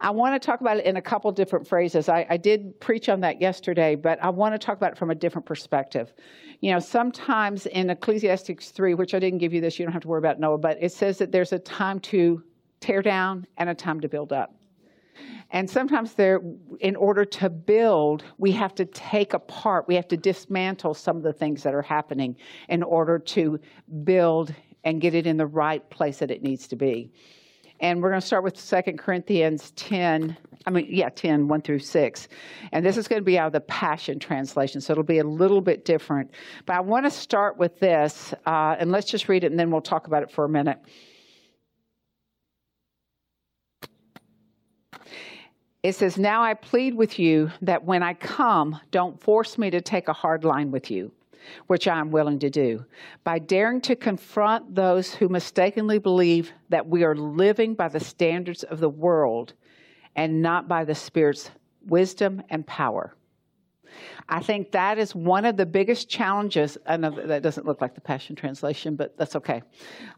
I 0.00 0.10
want 0.10 0.40
to 0.40 0.44
talk 0.44 0.62
about 0.62 0.78
it 0.78 0.86
in 0.86 0.96
a 0.96 1.02
couple 1.02 1.30
different 1.30 1.66
phrases. 1.66 2.08
I, 2.08 2.26
I, 2.30 2.38
did 2.38 2.80
preach 2.80 3.10
on 3.10 3.20
that 3.20 3.40
yesterday, 3.40 3.96
but 3.96 4.22
I 4.22 4.30
want 4.30 4.54
to 4.54 4.58
talk 4.58 4.78
about 4.78 4.92
it 4.92 4.98
from 4.98 5.10
a 5.10 5.14
different 5.14 5.44
perspective. 5.44 6.12
You 6.60 6.72
know, 6.72 6.78
sometimes 6.78 7.66
in 7.66 7.90
Ecclesiastes 7.90 8.70
3, 8.70 8.94
which 8.94 9.12
I 9.12 9.18
didn't 9.18 9.40
give 9.40 9.52
you 9.52 9.60
this, 9.60 9.78
you 9.78 9.84
don't 9.84 9.92
have 9.92 10.02
to 10.02 10.08
worry 10.08 10.18
about 10.18 10.40
Noah, 10.40 10.56
but 10.56 10.78
it 10.80 10.92
says 10.92 11.18
that 11.18 11.32
there's 11.32 11.52
a 11.52 11.58
time 11.58 12.00
to 12.00 12.42
tear 12.80 13.02
down 13.02 13.46
and 13.58 13.68
a 13.68 13.74
time 13.74 14.00
to 14.00 14.08
build 14.08 14.32
up. 14.32 14.54
And 15.50 15.68
sometimes 15.68 16.14
there, 16.14 16.40
in 16.78 16.96
order 16.96 17.26
to 17.26 17.50
build, 17.50 18.24
we 18.38 18.52
have 18.52 18.74
to 18.76 18.86
take 18.86 19.34
apart, 19.34 19.86
we 19.86 19.96
have 19.96 20.08
to 20.08 20.16
dismantle 20.16 20.94
some 20.94 21.16
of 21.16 21.22
the 21.22 21.32
things 21.32 21.62
that 21.64 21.74
are 21.74 21.82
happening 21.82 22.36
in 22.70 22.82
order 22.82 23.18
to 23.18 23.60
build 24.04 24.54
and 24.84 25.00
get 25.00 25.14
it 25.14 25.26
in 25.26 25.36
the 25.36 25.46
right 25.46 25.88
place 25.90 26.18
that 26.18 26.30
it 26.30 26.42
needs 26.42 26.68
to 26.68 26.76
be. 26.76 27.12
And 27.80 28.02
we're 28.02 28.10
going 28.10 28.20
to 28.20 28.26
start 28.26 28.44
with 28.44 28.56
2 28.56 28.92
Corinthians 28.98 29.70
10, 29.72 30.36
I 30.66 30.70
mean, 30.70 30.86
yeah, 30.90 31.08
10, 31.08 31.48
1 31.48 31.62
through 31.62 31.78
6. 31.78 32.28
And 32.72 32.84
this 32.84 32.98
is 32.98 33.08
going 33.08 33.20
to 33.20 33.24
be 33.24 33.38
out 33.38 33.46
of 33.46 33.52
the 33.52 33.60
Passion 33.60 34.18
Translation, 34.18 34.82
so 34.82 34.92
it'll 34.92 35.02
be 35.02 35.18
a 35.18 35.24
little 35.24 35.62
bit 35.62 35.86
different. 35.86 36.30
But 36.66 36.76
I 36.76 36.80
want 36.80 37.06
to 37.06 37.10
start 37.10 37.56
with 37.56 37.80
this, 37.80 38.34
uh, 38.46 38.76
and 38.78 38.92
let's 38.92 39.10
just 39.10 39.28
read 39.28 39.44
it 39.44 39.50
and 39.50 39.58
then 39.58 39.70
we'll 39.70 39.80
talk 39.80 40.06
about 40.06 40.22
it 40.22 40.30
for 40.30 40.44
a 40.44 40.48
minute. 40.48 40.78
It 45.82 45.94
says, 45.94 46.18
Now 46.18 46.42
I 46.42 46.52
plead 46.52 46.94
with 46.94 47.18
you 47.18 47.50
that 47.62 47.84
when 47.84 48.02
I 48.02 48.12
come, 48.12 48.78
don't 48.90 49.18
force 49.22 49.56
me 49.56 49.70
to 49.70 49.80
take 49.80 50.08
a 50.08 50.12
hard 50.12 50.44
line 50.44 50.70
with 50.70 50.90
you 50.90 51.12
which 51.66 51.88
I 51.88 51.98
am 51.98 52.10
willing 52.10 52.38
to 52.40 52.50
do, 52.50 52.84
by 53.24 53.38
daring 53.38 53.80
to 53.82 53.96
confront 53.96 54.74
those 54.74 55.14
who 55.14 55.28
mistakenly 55.28 55.98
believe 55.98 56.52
that 56.68 56.86
we 56.86 57.04
are 57.04 57.14
living 57.14 57.74
by 57.74 57.88
the 57.88 58.00
standards 58.00 58.62
of 58.62 58.80
the 58.80 58.88
world 58.88 59.54
and 60.16 60.42
not 60.42 60.68
by 60.68 60.84
the 60.84 60.94
Spirit's 60.94 61.50
wisdom 61.86 62.42
and 62.50 62.66
power. 62.66 63.14
I 64.28 64.40
think 64.40 64.70
that 64.72 64.98
is 64.98 65.14
one 65.14 65.44
of 65.44 65.56
the 65.56 65.66
biggest 65.66 66.08
challenges. 66.08 66.78
I 66.86 66.96
know 66.96 67.10
that 67.10 67.42
doesn't 67.42 67.66
look 67.66 67.80
like 67.80 67.94
the 67.94 68.00
Passion 68.00 68.36
Translation, 68.36 68.94
but 68.94 69.16
that's 69.16 69.34
okay. 69.36 69.62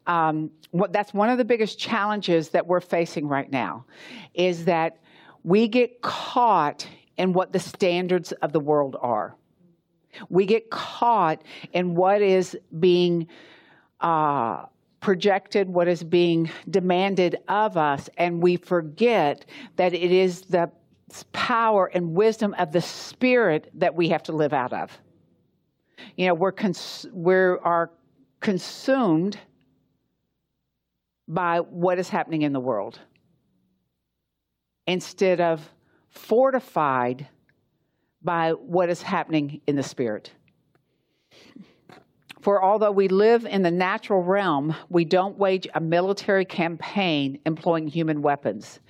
Um, 0.06 0.50
what, 0.70 0.92
that's 0.92 1.14
one 1.14 1.30
of 1.30 1.38
the 1.38 1.44
biggest 1.44 1.78
challenges 1.78 2.50
that 2.50 2.66
we're 2.66 2.80
facing 2.80 3.26
right 3.26 3.50
now 3.50 3.86
is 4.34 4.66
that 4.66 4.98
we 5.42 5.68
get 5.68 6.02
caught 6.02 6.86
in 7.16 7.32
what 7.32 7.52
the 7.52 7.58
standards 7.58 8.32
of 8.32 8.52
the 8.52 8.60
world 8.60 8.96
are. 9.00 9.34
We 10.28 10.46
get 10.46 10.70
caught 10.70 11.42
in 11.72 11.94
what 11.94 12.22
is 12.22 12.56
being 12.78 13.28
uh, 14.00 14.66
projected, 15.00 15.68
what 15.68 15.88
is 15.88 16.02
being 16.04 16.50
demanded 16.68 17.36
of 17.48 17.76
us, 17.76 18.08
and 18.16 18.42
we 18.42 18.56
forget 18.56 19.44
that 19.76 19.94
it 19.94 20.12
is 20.12 20.42
the 20.42 20.70
power 21.32 21.86
and 21.92 22.14
wisdom 22.14 22.54
of 22.58 22.72
the 22.72 22.80
Spirit 22.80 23.70
that 23.74 23.94
we 23.94 24.08
have 24.08 24.22
to 24.24 24.32
live 24.32 24.52
out 24.52 24.72
of. 24.72 24.96
You 26.16 26.26
know, 26.26 26.34
we're 26.34 26.52
cons- 26.52 27.06
we 27.12 27.34
are 27.34 27.90
consumed 28.40 29.38
by 31.28 31.60
what 31.60 31.98
is 31.98 32.08
happening 32.08 32.42
in 32.42 32.52
the 32.52 32.60
world 32.60 32.98
instead 34.86 35.40
of 35.40 35.68
fortified 36.08 37.28
by 38.24 38.50
what 38.50 38.88
is 38.90 39.02
happening 39.02 39.60
in 39.66 39.76
the 39.76 39.82
spirit. 39.82 40.32
For 42.42 42.62
although 42.62 42.90
we 42.90 43.06
live 43.06 43.46
in 43.46 43.62
the 43.62 43.70
natural 43.70 44.20
realm, 44.20 44.74
we 44.88 45.04
don't 45.04 45.38
wage 45.38 45.68
a 45.74 45.80
military 45.80 46.44
campaign 46.44 47.38
employing 47.46 47.86
human 47.86 48.20
weapons, 48.20 48.80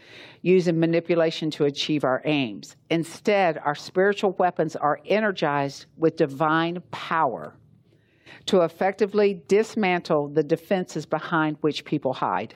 using 0.41 0.81
manipulation 0.81 1.51
to 1.53 1.67
achieve 1.67 2.03
our 2.03 2.23
aims. 2.25 2.77
Instead, 2.89 3.59
our 3.59 3.75
spiritual 3.75 4.33
weapons 4.39 4.75
are 4.75 5.01
energized 5.05 5.85
with 5.99 6.17
divine 6.17 6.83
power 6.93 7.55
to 8.47 8.62
effectively 8.62 9.43
dismantle 9.49 10.29
the 10.29 10.43
defenses 10.43 11.05
behind 11.05 11.59
which 11.61 11.85
people 11.85 12.15
hide. 12.15 12.55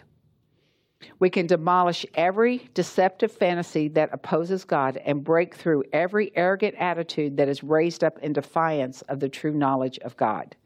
We 1.18 1.30
can 1.30 1.46
demolish 1.46 2.04
every 2.14 2.68
deceptive 2.74 3.32
fantasy 3.32 3.88
that 3.88 4.10
opposes 4.12 4.64
God 4.64 4.96
and 5.04 5.24
break 5.24 5.54
through 5.54 5.84
every 5.92 6.30
arrogant 6.36 6.74
attitude 6.76 7.36
that 7.36 7.48
is 7.48 7.62
raised 7.62 8.04
up 8.04 8.18
in 8.18 8.32
defiance 8.32 9.02
of 9.02 9.20
the 9.20 9.28
true 9.28 9.52
knowledge 9.52 9.98
of 10.00 10.16
God. 10.16 10.56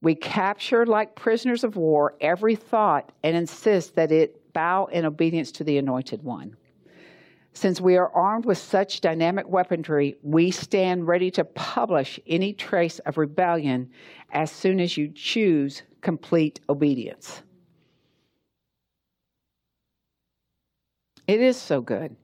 We 0.00 0.14
capture, 0.14 0.86
like 0.86 1.16
prisoners 1.16 1.64
of 1.64 1.76
war, 1.76 2.14
every 2.20 2.54
thought 2.54 3.10
and 3.22 3.36
insist 3.36 3.96
that 3.96 4.12
it 4.12 4.52
bow 4.52 4.86
in 4.86 5.04
obedience 5.04 5.50
to 5.52 5.64
the 5.64 5.78
Anointed 5.78 6.22
One. 6.22 6.56
Since 7.52 7.80
we 7.80 7.96
are 7.96 8.12
armed 8.14 8.44
with 8.44 8.58
such 8.58 9.00
dynamic 9.00 9.48
weaponry, 9.48 10.16
we 10.22 10.52
stand 10.52 11.08
ready 11.08 11.30
to 11.32 11.44
publish 11.44 12.20
any 12.26 12.52
trace 12.52 13.00
of 13.00 13.18
rebellion 13.18 13.90
as 14.30 14.52
soon 14.52 14.78
as 14.78 14.96
you 14.96 15.08
choose 15.08 15.82
complete 16.00 16.60
obedience. 16.68 17.42
It 21.28 21.40
is 21.40 21.56
so 21.56 21.80
good. 21.80 22.16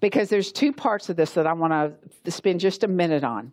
Because 0.00 0.28
there's 0.28 0.52
two 0.52 0.72
parts 0.72 1.08
of 1.08 1.16
this 1.16 1.32
that 1.32 1.46
I 1.46 1.52
want 1.52 1.72
to 2.24 2.30
spend 2.30 2.60
just 2.60 2.84
a 2.84 2.88
minute 2.88 3.24
on. 3.24 3.52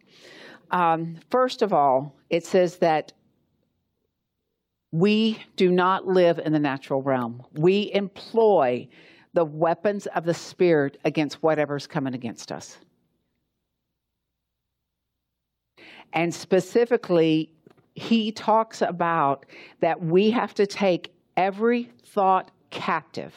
Um, 0.69 1.17
first 1.29 1.61
of 1.61 1.73
all, 1.73 2.15
it 2.29 2.45
says 2.45 2.77
that 2.77 3.11
we 4.91 5.39
do 5.55 5.71
not 5.71 6.05
live 6.07 6.39
in 6.39 6.53
the 6.53 6.59
natural 6.59 7.01
realm. 7.01 7.43
We 7.53 7.91
employ 7.93 8.87
the 9.33 9.45
weapons 9.45 10.07
of 10.07 10.25
the 10.25 10.33
Spirit 10.33 10.99
against 11.05 11.41
whatever's 11.41 11.87
coming 11.87 12.13
against 12.13 12.51
us. 12.51 12.77
And 16.13 16.33
specifically, 16.33 17.53
he 17.95 18.31
talks 18.33 18.81
about 18.81 19.45
that 19.79 20.01
we 20.01 20.29
have 20.31 20.53
to 20.55 20.67
take 20.67 21.13
every 21.37 21.89
thought 22.03 22.51
captive 22.69 23.33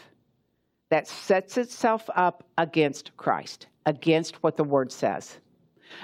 that 0.95 1.09
sets 1.09 1.59
itself 1.59 2.09
up 2.15 2.45
against 2.57 3.17
Christ, 3.17 3.67
against 3.85 4.41
what 4.45 4.57
the 4.57 4.63
word 4.63 4.93
says. 4.93 5.41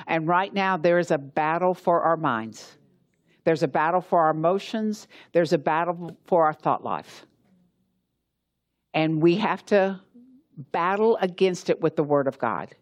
And 0.08 0.26
right 0.26 0.52
now, 0.52 0.76
there 0.76 0.98
is 0.98 1.12
a 1.12 1.16
battle 1.16 1.74
for 1.74 2.02
our 2.02 2.16
minds. 2.16 2.76
There's 3.44 3.62
a 3.62 3.68
battle 3.68 4.00
for 4.00 4.18
our 4.18 4.30
emotions. 4.30 5.06
There's 5.30 5.52
a 5.52 5.58
battle 5.58 6.16
for 6.26 6.44
our 6.44 6.52
thought 6.52 6.82
life. 6.82 7.24
And 8.92 9.22
we 9.22 9.36
have 9.36 9.64
to 9.66 10.00
battle 10.72 11.16
against 11.20 11.70
it 11.70 11.80
with 11.80 11.94
the 11.94 12.02
Word 12.02 12.26
of 12.26 12.40
God. 12.40 12.74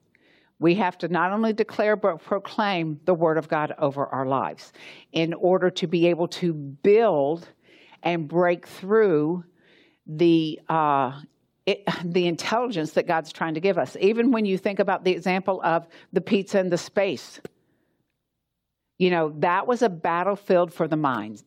We 0.60 0.76
have 0.76 0.96
to 0.98 1.08
not 1.08 1.32
only 1.32 1.52
declare 1.52 1.94
but 1.94 2.22
proclaim 2.22 3.00
the 3.04 3.12
Word 3.12 3.36
of 3.36 3.48
God 3.48 3.74
over 3.76 4.06
our 4.06 4.24
lives 4.24 4.72
in 5.12 5.34
order 5.34 5.68
to 5.72 5.86
be 5.86 6.06
able 6.06 6.28
to 6.28 6.54
build 6.54 7.46
and 8.02 8.26
break 8.26 8.66
through 8.66 9.44
the 10.06 10.58
uh, 10.70 11.20
it, 11.68 11.86
the 12.02 12.26
intelligence 12.26 12.92
that 12.92 13.06
God's 13.06 13.30
trying 13.30 13.52
to 13.52 13.60
give 13.60 13.76
us. 13.76 13.94
Even 14.00 14.32
when 14.32 14.46
you 14.46 14.56
think 14.56 14.78
about 14.78 15.04
the 15.04 15.10
example 15.10 15.60
of 15.62 15.86
the 16.14 16.20
pizza 16.22 16.58
and 16.58 16.72
the 16.72 16.78
space, 16.78 17.40
you 18.96 19.10
know, 19.10 19.34
that 19.40 19.66
was 19.66 19.82
a 19.82 19.88
battlefield 19.90 20.72
for 20.72 20.88
the 20.88 20.96
mind. 20.96 21.42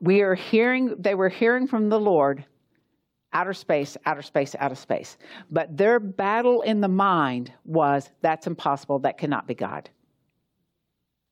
We 0.00 0.22
are 0.22 0.34
hearing, 0.34 0.94
they 0.98 1.14
were 1.14 1.28
hearing 1.28 1.66
from 1.66 1.90
the 1.90 2.00
Lord 2.00 2.42
outer 3.34 3.52
space, 3.52 3.98
outer 4.06 4.22
space, 4.22 4.56
outer 4.58 4.74
space. 4.74 5.18
But 5.50 5.76
their 5.76 6.00
battle 6.00 6.62
in 6.62 6.80
the 6.80 6.88
mind 6.88 7.52
was 7.66 8.10
that's 8.22 8.46
impossible, 8.46 8.98
that 9.00 9.18
cannot 9.18 9.46
be 9.46 9.54
God. 9.54 9.90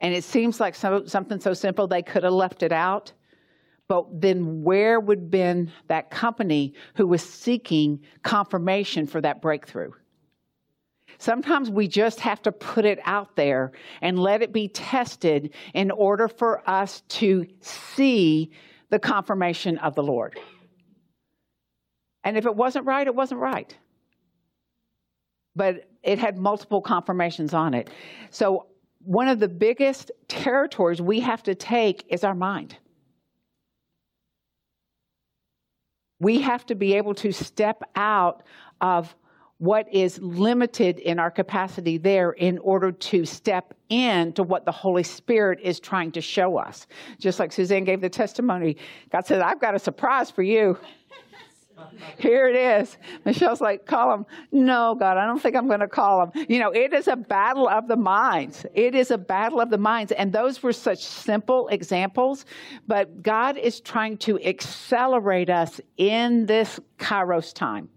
And 0.00 0.14
it 0.14 0.22
seems 0.22 0.60
like 0.60 0.74
so, 0.74 1.06
something 1.06 1.40
so 1.40 1.54
simple, 1.54 1.86
they 1.86 2.02
could 2.02 2.24
have 2.24 2.34
left 2.34 2.62
it 2.62 2.72
out. 2.72 3.12
But 3.88 4.20
then 4.20 4.62
where 4.62 5.00
would 5.00 5.30
been 5.30 5.72
that 5.88 6.10
company 6.10 6.74
who 6.94 7.06
was 7.06 7.22
seeking 7.22 8.00
confirmation 8.22 9.06
for 9.06 9.20
that 9.22 9.40
breakthrough? 9.40 9.92
Sometimes 11.16 11.70
we 11.70 11.88
just 11.88 12.20
have 12.20 12.42
to 12.42 12.52
put 12.52 12.84
it 12.84 13.00
out 13.04 13.34
there 13.34 13.72
and 14.02 14.18
let 14.18 14.42
it 14.42 14.52
be 14.52 14.68
tested 14.68 15.54
in 15.74 15.90
order 15.90 16.28
for 16.28 16.68
us 16.68 17.00
to 17.08 17.46
see 17.60 18.52
the 18.90 18.98
confirmation 18.98 19.78
of 19.78 19.94
the 19.94 20.02
Lord. 20.02 20.38
And 22.24 22.36
if 22.36 22.46
it 22.46 22.54
wasn't 22.54 22.84
right, 22.84 23.06
it 23.06 23.14
wasn't 23.14 23.40
right. 23.40 23.74
But 25.56 25.88
it 26.02 26.18
had 26.18 26.36
multiple 26.36 26.82
confirmations 26.82 27.54
on 27.54 27.74
it. 27.74 27.90
So, 28.30 28.66
one 29.00 29.28
of 29.28 29.38
the 29.38 29.48
biggest 29.48 30.10
territories 30.26 31.00
we 31.00 31.20
have 31.20 31.42
to 31.44 31.54
take 31.54 32.04
is 32.08 32.24
our 32.24 32.34
mind. 32.34 32.76
We 36.20 36.40
have 36.40 36.66
to 36.66 36.74
be 36.74 36.94
able 36.94 37.14
to 37.16 37.32
step 37.32 37.82
out 37.94 38.42
of 38.80 39.14
what 39.58 39.92
is 39.92 40.20
limited 40.20 41.00
in 41.00 41.18
our 41.18 41.30
capacity 41.30 41.98
there 41.98 42.30
in 42.30 42.58
order 42.58 42.92
to 42.92 43.24
step 43.24 43.74
into 43.88 44.44
what 44.44 44.64
the 44.64 44.72
Holy 44.72 45.02
Spirit 45.02 45.58
is 45.62 45.80
trying 45.80 46.12
to 46.12 46.20
show 46.20 46.56
us. 46.56 46.86
Just 47.18 47.40
like 47.40 47.52
Suzanne 47.52 47.84
gave 47.84 48.00
the 48.00 48.08
testimony, 48.08 48.76
God 49.10 49.26
said, 49.26 49.40
I've 49.40 49.60
got 49.60 49.74
a 49.74 49.78
surprise 49.78 50.30
for 50.30 50.42
you. 50.42 50.78
Here 52.18 52.48
it 52.48 52.56
is. 52.56 52.96
Michelle's 53.24 53.60
like, 53.60 53.86
call 53.86 54.12
him. 54.12 54.26
No, 54.52 54.96
God, 54.98 55.16
I 55.16 55.26
don't 55.26 55.40
think 55.40 55.56
I'm 55.56 55.68
going 55.68 55.80
to 55.80 55.88
call 55.88 56.22
him. 56.22 56.46
You 56.48 56.58
know, 56.58 56.70
it 56.70 56.92
is 56.92 57.08
a 57.08 57.16
battle 57.16 57.68
of 57.68 57.88
the 57.88 57.96
minds. 57.96 58.66
It 58.74 58.94
is 58.94 59.10
a 59.10 59.18
battle 59.18 59.60
of 59.60 59.70
the 59.70 59.78
minds. 59.78 60.12
And 60.12 60.32
those 60.32 60.62
were 60.62 60.72
such 60.72 61.04
simple 61.04 61.68
examples, 61.68 62.46
but 62.86 63.22
God 63.22 63.56
is 63.56 63.80
trying 63.80 64.16
to 64.18 64.40
accelerate 64.42 65.50
us 65.50 65.80
in 65.96 66.46
this 66.46 66.80
Kairos 66.98 67.54
time. 67.54 67.88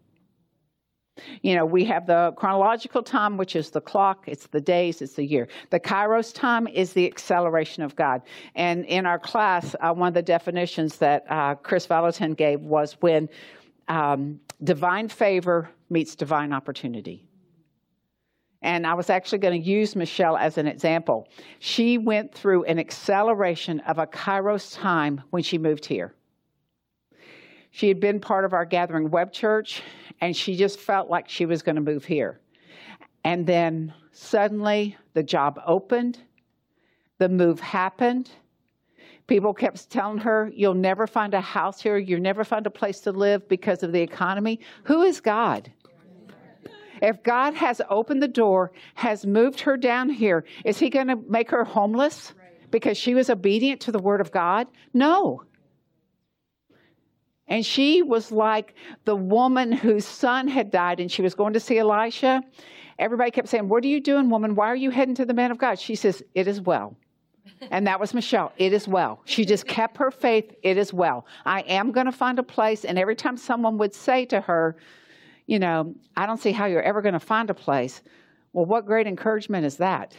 You 1.41 1.55
know, 1.55 1.65
we 1.65 1.83
have 1.85 2.07
the 2.07 2.33
chronological 2.35 3.03
time, 3.03 3.37
which 3.37 3.55
is 3.55 3.69
the 3.69 3.81
clock, 3.81 4.23
it's 4.27 4.47
the 4.47 4.61
days, 4.61 5.01
it's 5.01 5.15
the 5.15 5.25
year. 5.25 5.47
The 5.69 5.79
kairos 5.79 6.33
time 6.33 6.67
is 6.67 6.93
the 6.93 7.05
acceleration 7.05 7.83
of 7.83 7.95
God. 7.95 8.21
And 8.55 8.85
in 8.85 9.05
our 9.05 9.19
class, 9.19 9.75
uh, 9.81 9.93
one 9.93 10.07
of 10.07 10.13
the 10.13 10.21
definitions 10.21 10.97
that 10.97 11.25
uh, 11.29 11.55
Kris 11.55 11.85
Vallotton 11.85 12.35
gave 12.35 12.61
was 12.61 12.93
when 13.01 13.29
um, 13.91 14.39
divine 14.63 15.09
favor 15.09 15.69
meets 15.89 16.15
divine 16.15 16.53
opportunity. 16.53 17.27
And 18.61 18.87
I 18.87 18.93
was 18.93 19.09
actually 19.09 19.39
going 19.39 19.61
to 19.61 19.67
use 19.67 19.97
Michelle 19.97 20.37
as 20.37 20.57
an 20.57 20.65
example. 20.65 21.27
She 21.59 21.97
went 21.97 22.33
through 22.33 22.63
an 22.65 22.79
acceleration 22.79 23.81
of 23.81 23.97
a 23.97 24.07
Kairos 24.07 24.77
time 24.79 25.21
when 25.31 25.43
she 25.43 25.57
moved 25.57 25.85
here. 25.85 26.13
She 27.71 27.89
had 27.89 27.99
been 27.99 28.21
part 28.21 28.45
of 28.45 28.53
our 28.53 28.63
gathering 28.63 29.09
web 29.09 29.33
church, 29.33 29.81
and 30.21 30.37
she 30.37 30.55
just 30.55 30.79
felt 30.79 31.09
like 31.09 31.27
she 31.27 31.45
was 31.45 31.61
going 31.61 31.75
to 31.75 31.81
move 31.81 32.05
here. 32.05 32.39
And 33.25 33.45
then 33.45 33.93
suddenly 34.13 34.95
the 35.15 35.23
job 35.23 35.59
opened, 35.65 36.17
the 37.17 37.27
move 37.27 37.59
happened, 37.59 38.29
People 39.31 39.53
kept 39.53 39.89
telling 39.89 40.17
her, 40.17 40.51
You'll 40.53 40.73
never 40.73 41.07
find 41.07 41.33
a 41.33 41.39
house 41.39 41.81
here. 41.81 41.97
You'll 41.97 42.19
never 42.19 42.43
find 42.43 42.67
a 42.67 42.69
place 42.69 42.99
to 42.99 43.13
live 43.13 43.47
because 43.47 43.81
of 43.81 43.93
the 43.93 44.01
economy. 44.01 44.59
Who 44.83 45.03
is 45.03 45.21
God? 45.21 45.71
If 47.01 47.23
God 47.23 47.53
has 47.53 47.81
opened 47.89 48.21
the 48.21 48.27
door, 48.27 48.73
has 48.95 49.25
moved 49.25 49.61
her 49.61 49.77
down 49.77 50.09
here, 50.09 50.43
is 50.65 50.79
He 50.79 50.89
going 50.89 51.07
to 51.07 51.15
make 51.15 51.49
her 51.51 51.63
homeless 51.63 52.33
because 52.71 52.97
she 52.97 53.15
was 53.15 53.29
obedient 53.29 53.79
to 53.83 53.93
the 53.93 53.99
Word 53.99 54.19
of 54.19 54.33
God? 54.33 54.67
No. 54.93 55.43
And 57.47 57.65
she 57.65 58.01
was 58.01 58.33
like 58.33 58.75
the 59.05 59.15
woman 59.15 59.71
whose 59.71 60.03
son 60.03 60.49
had 60.49 60.71
died 60.71 60.99
and 60.99 61.09
she 61.09 61.21
was 61.21 61.35
going 61.35 61.53
to 61.53 61.61
see 61.61 61.77
Elisha. 61.77 62.43
Everybody 62.99 63.31
kept 63.31 63.47
saying, 63.47 63.69
What 63.69 63.85
are 63.85 63.87
you 63.87 64.01
doing, 64.01 64.29
woman? 64.29 64.55
Why 64.55 64.67
are 64.67 64.75
you 64.75 64.89
heading 64.89 65.15
to 65.15 65.25
the 65.25 65.33
man 65.33 65.51
of 65.51 65.57
God? 65.57 65.79
She 65.79 65.95
says, 65.95 66.21
It 66.35 66.49
is 66.49 66.59
well. 66.59 66.97
And 67.69 67.85
that 67.87 67.99
was 67.99 68.13
Michelle. 68.13 68.51
It 68.57 68.73
is 68.73 68.87
well. 68.87 69.21
She 69.25 69.45
just 69.45 69.67
kept 69.67 69.97
her 69.97 70.11
faith. 70.11 70.53
It 70.63 70.77
is 70.77 70.93
well. 70.93 71.25
I 71.45 71.61
am 71.61 71.91
going 71.91 72.05
to 72.05 72.11
find 72.11 72.39
a 72.39 72.43
place. 72.43 72.85
And 72.85 72.97
every 72.97 73.15
time 73.15 73.37
someone 73.37 73.77
would 73.77 73.93
say 73.93 74.25
to 74.25 74.41
her, 74.41 74.75
you 75.45 75.59
know, 75.59 75.93
I 76.15 76.25
don't 76.25 76.39
see 76.39 76.51
how 76.51 76.65
you're 76.65 76.81
ever 76.81 77.01
going 77.01 77.13
to 77.13 77.19
find 77.19 77.49
a 77.49 77.53
place. 77.53 78.01
Well, 78.53 78.65
what 78.65 78.85
great 78.85 79.07
encouragement 79.07 79.65
is 79.65 79.77
that? 79.77 80.15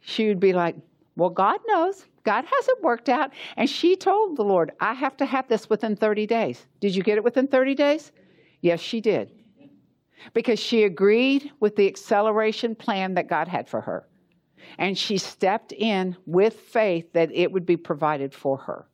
She 0.00 0.28
would 0.28 0.40
be 0.40 0.52
like, 0.52 0.76
Well, 1.16 1.30
God 1.30 1.60
knows. 1.66 2.06
God 2.24 2.44
has 2.44 2.68
it 2.68 2.82
worked 2.82 3.08
out. 3.08 3.30
And 3.56 3.70
she 3.70 3.96
told 3.96 4.36
the 4.36 4.44
Lord, 4.44 4.72
I 4.80 4.94
have 4.94 5.16
to 5.18 5.26
have 5.26 5.48
this 5.48 5.70
within 5.70 5.96
30 5.96 6.26
days. 6.26 6.66
Did 6.80 6.94
you 6.94 7.02
get 7.02 7.16
it 7.16 7.24
within 7.24 7.46
30 7.46 7.74
days? 7.74 8.12
Yes, 8.60 8.80
she 8.80 9.00
did. 9.00 9.32
Because 10.34 10.58
she 10.58 10.82
agreed 10.82 11.52
with 11.60 11.76
the 11.76 11.86
acceleration 11.86 12.74
plan 12.74 13.14
that 13.14 13.28
God 13.28 13.48
had 13.48 13.68
for 13.68 13.80
her. 13.80 14.08
And 14.78 14.96
she 14.96 15.18
stepped 15.18 15.72
in 15.72 16.16
with 16.26 16.54
faith 16.54 17.12
that 17.12 17.30
it 17.32 17.50
would 17.50 17.66
be 17.66 17.76
provided 17.76 18.34
for 18.34 18.58
her. 18.58 18.86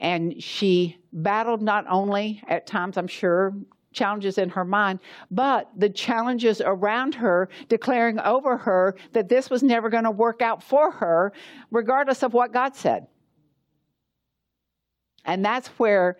And 0.00 0.42
she 0.42 0.96
battled 1.12 1.62
not 1.62 1.84
only 1.88 2.42
at 2.48 2.66
times, 2.66 2.96
I'm 2.96 3.06
sure, 3.06 3.54
challenges 3.92 4.38
in 4.38 4.48
her 4.50 4.64
mind, 4.64 5.00
but 5.30 5.68
the 5.76 5.90
challenges 5.90 6.60
around 6.64 7.14
her 7.14 7.48
declaring 7.68 8.18
over 8.20 8.56
her 8.56 8.96
that 9.12 9.28
this 9.28 9.50
was 9.50 9.62
never 9.62 9.90
going 9.90 10.04
to 10.04 10.10
work 10.10 10.42
out 10.42 10.62
for 10.62 10.90
her, 10.90 11.32
regardless 11.70 12.22
of 12.22 12.32
what 12.32 12.52
God 12.52 12.76
said. 12.76 13.08
And 15.24 15.44
that's 15.44 15.68
where 15.78 16.18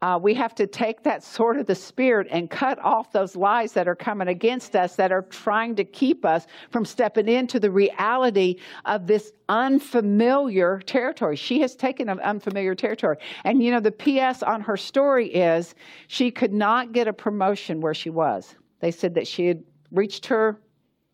uh, 0.00 0.18
we 0.20 0.32
have 0.34 0.54
to 0.54 0.66
take 0.66 1.02
that 1.02 1.24
sword 1.24 1.58
of 1.58 1.66
the 1.66 1.74
Spirit 1.74 2.28
and 2.30 2.48
cut 2.48 2.78
off 2.78 3.10
those 3.10 3.34
lies 3.34 3.72
that 3.72 3.88
are 3.88 3.96
coming 3.96 4.28
against 4.28 4.76
us 4.76 4.94
that 4.94 5.10
are 5.10 5.22
trying 5.22 5.74
to 5.74 5.84
keep 5.84 6.24
us 6.24 6.46
from 6.70 6.84
stepping 6.84 7.26
into 7.28 7.58
the 7.58 7.70
reality 7.70 8.56
of 8.84 9.08
this 9.08 9.32
unfamiliar 9.48 10.80
territory. 10.86 11.34
She 11.34 11.60
has 11.62 11.74
taken 11.74 12.08
an 12.08 12.20
unfamiliar 12.20 12.76
territory. 12.76 13.16
And 13.42 13.60
you 13.62 13.72
know, 13.72 13.80
the 13.80 13.90
PS 13.90 14.42
on 14.44 14.60
her 14.60 14.76
story 14.76 15.28
is 15.28 15.74
she 16.06 16.30
could 16.30 16.52
not 16.52 16.92
get 16.92 17.08
a 17.08 17.12
promotion 17.12 17.80
where 17.80 17.94
she 17.94 18.10
was. 18.10 18.54
They 18.80 18.92
said 18.92 19.14
that 19.14 19.26
she 19.26 19.46
had 19.46 19.64
reached 19.90 20.26
her 20.26 20.60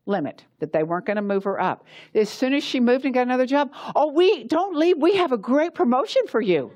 limit 0.05 0.44
that 0.59 0.75
they 0.75 0.83
weren't 0.83 1.07
going 1.07 1.16
to 1.16 1.23
move 1.23 1.44
her 1.44 1.59
up. 1.59 1.87
As 2.14 2.29
soon 2.29 2.53
as 2.53 2.62
she 2.62 2.81
moved 2.81 3.07
and 3.07 3.14
got 3.14 3.23
another 3.23 3.47
job, 3.47 3.73
oh, 3.97 4.12
we 4.12 4.44
don't 4.44 4.77
leave. 4.77 4.99
We 4.99 5.16
have 5.16 5.33
a 5.33 5.38
great 5.38 5.73
promotion 5.73 6.27
for 6.27 6.42
you 6.42 6.70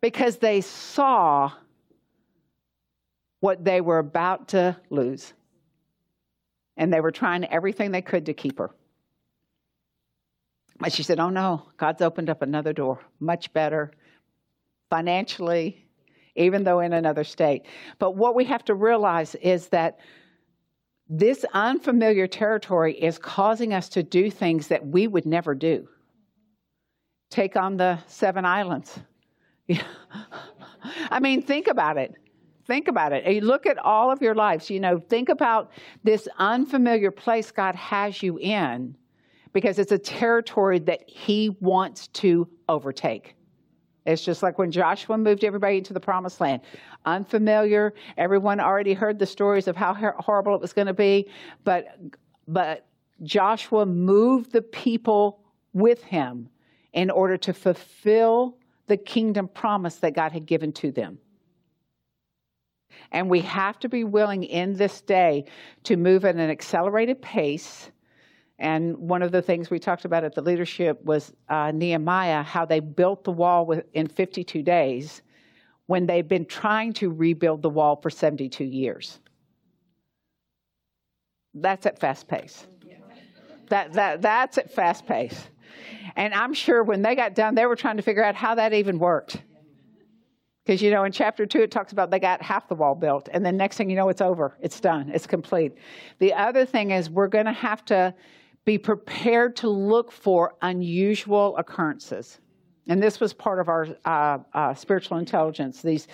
because 0.00 0.36
they 0.36 0.60
saw 0.60 1.52
what 3.40 3.64
they 3.64 3.80
were 3.80 3.98
about 3.98 4.48
to 4.48 4.76
lose. 4.90 5.32
And 6.76 6.92
they 6.92 7.00
were 7.00 7.10
trying 7.10 7.44
everything 7.46 7.90
they 7.90 8.02
could 8.02 8.26
to 8.26 8.34
keep 8.34 8.58
her. 8.58 8.70
But 10.78 10.92
she 10.92 11.02
said, 11.02 11.18
Oh 11.18 11.30
no, 11.30 11.68
God's 11.76 12.02
opened 12.02 12.28
up 12.28 12.42
another 12.42 12.72
door, 12.72 13.00
much 13.18 13.52
better 13.52 13.92
financially, 14.90 15.86
even 16.36 16.64
though 16.64 16.80
in 16.80 16.92
another 16.92 17.24
state. 17.24 17.62
But 17.98 18.16
what 18.16 18.34
we 18.34 18.44
have 18.44 18.64
to 18.66 18.74
realize 18.74 19.34
is 19.36 19.68
that 19.68 19.98
this 21.08 21.44
unfamiliar 21.54 22.26
territory 22.26 22.94
is 22.94 23.16
causing 23.18 23.72
us 23.72 23.88
to 23.90 24.02
do 24.02 24.30
things 24.30 24.68
that 24.68 24.86
we 24.86 25.06
would 25.06 25.24
never 25.24 25.54
do. 25.54 25.88
Take 27.30 27.56
on 27.56 27.76
the 27.76 27.98
seven 28.06 28.44
islands. 28.44 28.98
I 31.10 31.20
mean, 31.20 31.42
think 31.42 31.66
about 31.66 31.98
it. 31.98 32.14
Think 32.66 32.88
about 32.88 33.12
it. 33.12 33.26
You 33.32 33.40
look 33.42 33.64
at 33.66 33.78
all 33.78 34.10
of 34.10 34.20
your 34.20 34.34
lives, 34.34 34.70
you 34.70 34.80
know, 34.80 34.98
think 34.98 35.28
about 35.28 35.70
this 36.02 36.26
unfamiliar 36.38 37.10
place 37.10 37.52
God 37.52 37.76
has 37.76 38.22
you 38.22 38.38
in 38.38 38.96
because 39.52 39.78
it's 39.78 39.92
a 39.92 39.98
territory 39.98 40.80
that 40.80 41.08
He 41.08 41.56
wants 41.60 42.08
to 42.08 42.48
overtake. 42.68 43.36
It's 44.04 44.24
just 44.24 44.42
like 44.42 44.58
when 44.58 44.70
Joshua 44.70 45.18
moved 45.18 45.44
everybody 45.44 45.78
into 45.78 45.92
the 45.92 46.00
promised 46.00 46.40
land. 46.40 46.62
Unfamiliar. 47.04 47.92
Everyone 48.16 48.60
already 48.60 48.94
heard 48.94 49.18
the 49.18 49.26
stories 49.26 49.66
of 49.66 49.76
how 49.76 49.94
horrible 49.94 50.54
it 50.54 50.60
was 50.60 50.72
going 50.72 50.86
to 50.86 50.94
be, 50.94 51.28
but 51.64 51.98
but 52.48 52.86
Joshua 53.22 53.86
moved 53.86 54.52
the 54.52 54.62
people 54.62 55.40
with 55.72 56.02
him 56.04 56.48
in 56.92 57.10
order 57.10 57.36
to 57.36 57.52
fulfill 57.52 58.56
the 58.86 58.96
kingdom 58.96 59.48
promise 59.48 59.96
that 59.96 60.14
God 60.14 60.32
had 60.32 60.46
given 60.46 60.72
to 60.74 60.90
them. 60.90 61.18
And 63.12 63.28
we 63.28 63.40
have 63.42 63.78
to 63.80 63.88
be 63.88 64.04
willing 64.04 64.44
in 64.44 64.74
this 64.74 65.00
day 65.00 65.44
to 65.84 65.96
move 65.96 66.24
at 66.24 66.34
an 66.36 66.50
accelerated 66.50 67.20
pace. 67.22 67.90
And 68.58 68.96
one 68.96 69.22
of 69.22 69.32
the 69.32 69.42
things 69.42 69.70
we 69.70 69.78
talked 69.78 70.04
about 70.04 70.24
at 70.24 70.34
the 70.34 70.42
leadership 70.42 71.04
was 71.04 71.32
uh, 71.48 71.72
Nehemiah, 71.72 72.42
how 72.42 72.64
they 72.64 72.80
built 72.80 73.24
the 73.24 73.32
wall 73.32 73.80
in 73.92 74.06
52 74.06 74.62
days 74.62 75.22
when 75.86 76.06
they've 76.06 76.26
been 76.26 76.46
trying 76.46 76.92
to 76.94 77.10
rebuild 77.10 77.62
the 77.62 77.70
wall 77.70 77.96
for 77.96 78.10
72 78.10 78.64
years. 78.64 79.20
That's 81.54 81.86
at 81.86 81.98
fast 81.98 82.28
pace. 82.28 82.66
That, 83.68 83.92
that, 83.94 84.22
that's 84.22 84.58
at 84.58 84.72
fast 84.72 85.06
pace. 85.06 85.48
And 86.16 86.34
I'm 86.34 86.54
sure 86.54 86.82
when 86.82 87.02
they 87.02 87.14
got 87.14 87.34
done, 87.34 87.54
they 87.54 87.66
were 87.66 87.76
trying 87.76 87.96
to 87.96 88.02
figure 88.02 88.24
out 88.24 88.34
how 88.34 88.54
that 88.54 88.72
even 88.72 88.98
worked. 88.98 89.42
Because, 90.64 90.82
you 90.82 90.90
know, 90.90 91.04
in 91.04 91.12
chapter 91.12 91.46
two, 91.46 91.60
it 91.60 91.70
talks 91.70 91.92
about 91.92 92.10
they 92.10 92.18
got 92.18 92.42
half 92.42 92.68
the 92.68 92.74
wall 92.74 92.96
built. 92.96 93.28
And 93.32 93.46
then 93.46 93.56
next 93.56 93.76
thing 93.76 93.88
you 93.88 93.94
know, 93.96 94.08
it's 94.08 94.20
over. 94.20 94.56
It's 94.60 94.80
done. 94.80 95.10
It's 95.14 95.26
complete. 95.26 95.72
The 96.18 96.34
other 96.34 96.64
thing 96.64 96.90
is 96.90 97.08
we're 97.08 97.28
going 97.28 97.44
to 97.44 97.52
have 97.52 97.84
to 97.86 98.12
be 98.64 98.76
prepared 98.76 99.54
to 99.56 99.68
look 99.68 100.10
for 100.10 100.54
unusual 100.62 101.56
occurrences. 101.56 102.40
And 102.88 103.00
this 103.00 103.20
was 103.20 103.32
part 103.32 103.60
of 103.60 103.68
our 103.68 103.86
uh, 104.04 104.38
uh, 104.54 104.74
spiritual 104.74 105.18
intelligence, 105.18 105.82
these 105.82 106.08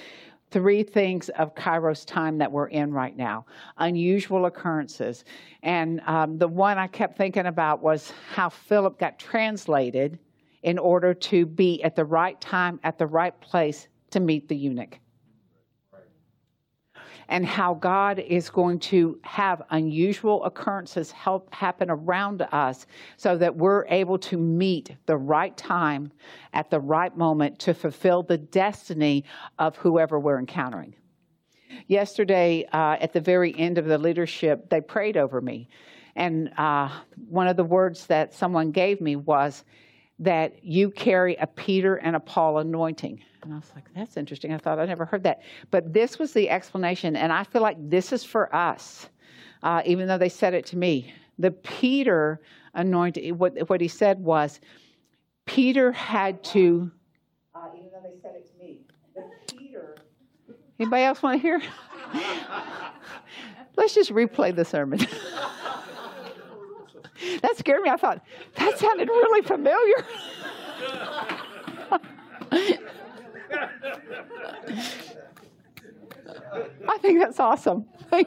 three 0.53 0.83
things 0.83 1.29
of 1.31 1.55
Kairos 1.55 2.07
time 2.07 2.39
that 2.39 2.53
we're 2.53 2.69
in 2.69 2.93
right 2.93 3.17
now 3.17 3.47
unusual 3.79 4.47
occurrences. 4.47 5.25
And 5.63 6.01
um, 6.07 6.39
the 6.39 6.49
one 6.49 6.79
I 6.79 6.87
kept 6.87 7.17
thinking 7.17 7.47
about 7.47 7.83
was 7.83 8.13
how 8.33 8.49
Philip 8.51 8.99
got 8.99 9.19
translated 9.19 10.19
in 10.63 10.79
order 10.79 11.13
to 11.15 11.47
be 11.47 11.83
at 11.83 11.97
the 11.97 12.05
right 12.05 12.41
time, 12.41 12.79
at 12.85 12.99
the 12.99 13.07
right 13.07 13.39
place 13.41 13.89
to 14.11 14.21
meet 14.21 14.49
the 14.49 14.57
eunuch 14.57 14.99
and 17.29 17.47
how 17.47 17.75
God 17.75 18.19
is 18.19 18.51
going 18.51 18.79
to 18.81 19.19
have 19.23 19.63
unusual 19.71 20.45
occurrences 20.45 21.11
help 21.11 21.53
happen 21.55 21.91
around 21.91 22.43
us 22.53 22.87
so 23.17 23.37
that 23.37 23.57
we're 23.57 23.87
able 23.87 24.19
to 24.19 24.37
meet 24.37 24.97
the 25.07 25.17
right 25.17 25.57
time 25.57 26.13
at 26.53 26.71
the 26.71 26.81
right 26.81 27.17
moment 27.17 27.59
to 27.61 27.75
fulfill 27.75 28.23
the 28.23 28.39
destiny 28.39 29.25
of 29.59 29.77
whoever 29.77 30.19
we're 30.19 30.39
encountering. 30.39 30.95
Yesterday, 31.87 32.67
uh, 32.73 32.97
at 33.01 33.13
the 33.13 33.21
very 33.21 33.59
end 33.59 33.79
of 33.79 33.87
the 33.87 33.99
leadership, 33.99 34.69
they 34.69 34.81
prayed 34.81 35.17
over 35.17 35.41
me. 35.41 35.69
And 36.15 36.53
uh, 36.59 36.91
one 37.29 37.49
of 37.49 37.57
the 37.57 37.65
words 37.65 38.07
that 38.07 38.35
someone 38.35 38.71
gave 38.71 39.01
me 39.01 39.17
was 39.17 39.65
that 40.19 40.65
you 40.65 40.91
carry 40.91 41.37
a 41.37 41.47
Peter 41.47 41.97
and 41.97 42.15
a 42.17 42.21
Paul 42.21 42.59
anointing. 42.59 43.21
And 43.43 43.53
I 43.53 43.57
was 43.57 43.73
like, 43.75 43.85
that's 43.95 44.17
interesting. 44.17 44.53
I 44.53 44.59
thought 44.59 44.79
I 44.79 44.87
never 44.87 45.05
heard 45.05 45.25
that. 45.25 45.43
But 45.71 45.93
this 45.93 46.19
was 46.19 46.33
the 46.33 46.49
explanation. 46.49 47.17
And 47.17 47.33
I 47.33 47.45
feel 47.45 47.63
like 47.63 47.77
this 47.91 48.13
is 48.13 48.23
for 48.23 48.55
us, 48.55 49.09
uh, 49.63 49.83
even 49.85 50.07
though 50.07 50.19
they 50.19 50.29
said 50.29 50.55
it 50.55 50.67
to 50.67 50.77
me. 50.77 51.13
The 51.39 51.51
Peter 51.51 52.41
anointing, 52.75 53.37
what, 53.37 53.69
what 53.69 53.81
he 53.81 53.89
said 53.89 54.21
was, 54.21 54.61
Peter 55.45 55.91
had 55.91 56.45
to, 56.45 56.91
uh, 57.55 57.69
even 57.75 57.89
though 57.93 58.09
they 58.09 58.17
said 58.23 58.37
it 58.37 58.49
to 58.53 58.65
me, 58.65 58.81
the 59.15 59.25
Peter. 59.57 59.97
Anybody 60.79 61.03
else 61.03 61.23
want 61.23 61.41
to 61.41 61.43
hear? 61.43 61.61
Let's 63.77 63.95
just 63.95 64.13
replay 64.13 64.55
the 64.55 64.65
sermon. 64.65 65.01
that 67.43 67.57
scared 67.57 67.83
me. 67.83 67.91
I 67.91 67.97
thought, 67.97 68.25
that 68.57 68.79
sounded 68.79 69.09
really 69.09 69.43
familiar. 69.43 70.05
I 76.89 76.99
think 76.99 77.21
that's 77.21 77.41
awesome. 77.41 77.87
I 78.13 78.25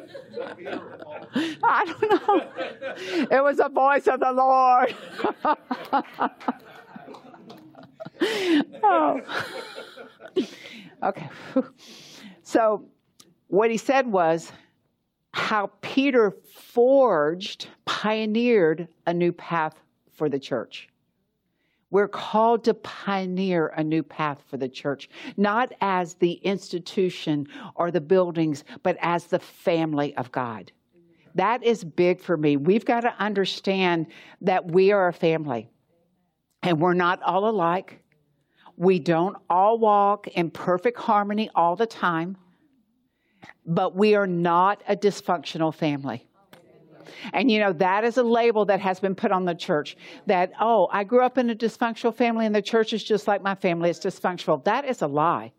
don't 1.85 2.27
know. 2.27 2.41
It 3.31 3.43
was 3.43 3.57
the 3.57 3.69
voice 3.69 4.07
of 4.07 4.19
the 4.19 4.31
Lord. 4.31 4.95
oh. 8.83 9.21
Okay. 11.03 11.29
So, 12.43 12.85
what 13.47 13.69
he 13.69 13.77
said 13.77 14.07
was 14.07 14.51
how 15.35 15.69
Peter 15.81 16.31
forged, 16.53 17.67
pioneered 17.83 18.87
a 19.05 19.13
new 19.13 19.33
path 19.33 19.77
for 20.13 20.29
the 20.29 20.39
church. 20.39 20.87
We're 21.91 22.07
called 22.07 22.63
to 22.63 22.73
pioneer 22.73 23.67
a 23.75 23.83
new 23.83 24.01
path 24.01 24.41
for 24.47 24.55
the 24.55 24.69
church, 24.69 25.09
not 25.35 25.73
as 25.81 26.13
the 26.15 26.31
institution 26.35 27.49
or 27.75 27.91
the 27.91 27.99
buildings, 27.99 28.63
but 28.81 28.95
as 29.01 29.25
the 29.25 29.39
family 29.39 30.15
of 30.15 30.31
God. 30.31 30.71
That 31.35 31.65
is 31.65 31.83
big 31.83 32.21
for 32.21 32.37
me. 32.37 32.55
We've 32.55 32.85
got 32.85 33.01
to 33.01 33.13
understand 33.19 34.07
that 34.39 34.71
we 34.71 34.93
are 34.93 35.09
a 35.09 35.13
family 35.13 35.69
and 36.63 36.79
we're 36.79 36.93
not 36.93 37.21
all 37.23 37.49
alike. 37.49 37.99
We 38.77 38.99
don't 38.99 39.35
all 39.49 39.79
walk 39.79 40.27
in 40.29 40.49
perfect 40.49 40.97
harmony 40.97 41.49
all 41.55 41.75
the 41.75 41.87
time, 41.87 42.37
but 43.65 43.95
we 43.95 44.15
are 44.15 44.27
not 44.27 44.81
a 44.87 44.95
dysfunctional 44.95 45.73
family. 45.73 46.27
And 47.33 47.49
you 47.49 47.59
know, 47.59 47.73
that 47.73 48.03
is 48.03 48.17
a 48.17 48.23
label 48.23 48.65
that 48.65 48.79
has 48.79 48.99
been 48.99 49.15
put 49.15 49.31
on 49.31 49.45
the 49.45 49.55
church 49.55 49.97
that, 50.25 50.51
oh, 50.59 50.87
I 50.91 51.03
grew 51.03 51.21
up 51.21 51.37
in 51.37 51.49
a 51.49 51.55
dysfunctional 51.55 52.13
family 52.13 52.45
and 52.45 52.53
the 52.53 52.61
church 52.61 52.93
is 52.93 53.03
just 53.03 53.27
like 53.27 53.41
my 53.41 53.55
family, 53.55 53.89
it's 53.89 53.99
dysfunctional. 53.99 54.63
That 54.63 54.85
is 54.85 55.01
a 55.01 55.07
lie. 55.07 55.51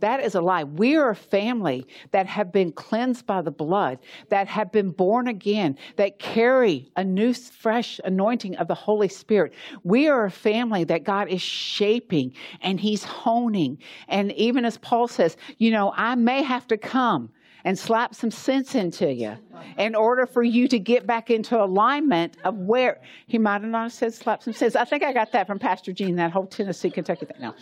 That 0.00 0.22
is 0.24 0.34
a 0.34 0.40
lie. 0.40 0.64
We 0.64 0.96
are 0.96 1.10
a 1.10 1.16
family 1.16 1.86
that 2.10 2.26
have 2.26 2.52
been 2.52 2.72
cleansed 2.72 3.26
by 3.26 3.42
the 3.42 3.50
blood, 3.50 3.98
that 4.28 4.48
have 4.48 4.72
been 4.72 4.90
born 4.90 5.28
again, 5.28 5.76
that 5.96 6.18
carry 6.18 6.90
a 6.96 7.04
new, 7.04 7.32
fresh 7.34 8.00
anointing 8.04 8.56
of 8.56 8.68
the 8.68 8.74
Holy 8.74 9.08
Spirit. 9.08 9.52
We 9.84 10.08
are 10.08 10.24
a 10.24 10.30
family 10.30 10.84
that 10.84 11.04
God 11.04 11.28
is 11.28 11.42
shaping 11.42 12.32
and 12.62 12.80
He's 12.80 13.04
honing. 13.04 13.78
And 14.08 14.32
even 14.32 14.64
as 14.64 14.78
Paul 14.78 15.08
says, 15.08 15.36
you 15.58 15.70
know, 15.70 15.92
I 15.96 16.14
may 16.14 16.42
have 16.42 16.66
to 16.68 16.76
come 16.76 17.30
and 17.64 17.78
slap 17.78 18.14
some 18.14 18.30
sense 18.30 18.74
into 18.74 19.12
you 19.12 19.36
in 19.76 19.94
order 19.94 20.26
for 20.26 20.42
you 20.42 20.66
to 20.68 20.78
get 20.78 21.06
back 21.06 21.30
into 21.30 21.62
alignment 21.62 22.36
of 22.44 22.56
where 22.56 23.00
he 23.26 23.38
might 23.38 23.60
have 23.60 23.70
not 23.70 23.92
said 23.92 24.14
slap 24.14 24.42
some 24.42 24.54
sense. 24.54 24.76
I 24.76 24.84
think 24.84 25.02
I 25.02 25.12
got 25.12 25.32
that 25.32 25.46
from 25.46 25.58
Pastor 25.58 25.92
Gene, 25.92 26.16
that 26.16 26.30
whole 26.30 26.46
Tennessee, 26.46 26.90
Kentucky 26.90 27.26
thing. 27.26 27.36
No. 27.40 27.54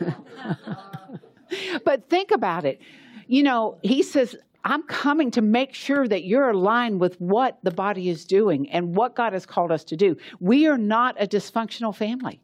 but 1.84 2.08
think 2.08 2.30
about 2.30 2.64
it. 2.64 2.80
You 3.26 3.42
know, 3.42 3.78
he 3.82 4.02
says, 4.02 4.36
I'm 4.64 4.82
coming 4.82 5.30
to 5.32 5.42
make 5.42 5.74
sure 5.74 6.08
that 6.08 6.24
you're 6.24 6.50
aligned 6.50 7.00
with 7.00 7.20
what 7.20 7.58
the 7.62 7.70
body 7.70 8.08
is 8.08 8.24
doing 8.24 8.68
and 8.70 8.96
what 8.96 9.14
God 9.14 9.32
has 9.32 9.46
called 9.46 9.70
us 9.70 9.84
to 9.84 9.96
do. 9.96 10.16
We 10.40 10.66
are 10.66 10.78
not 10.78 11.14
a 11.20 11.26
dysfunctional 11.26 11.94
family. 11.94 12.40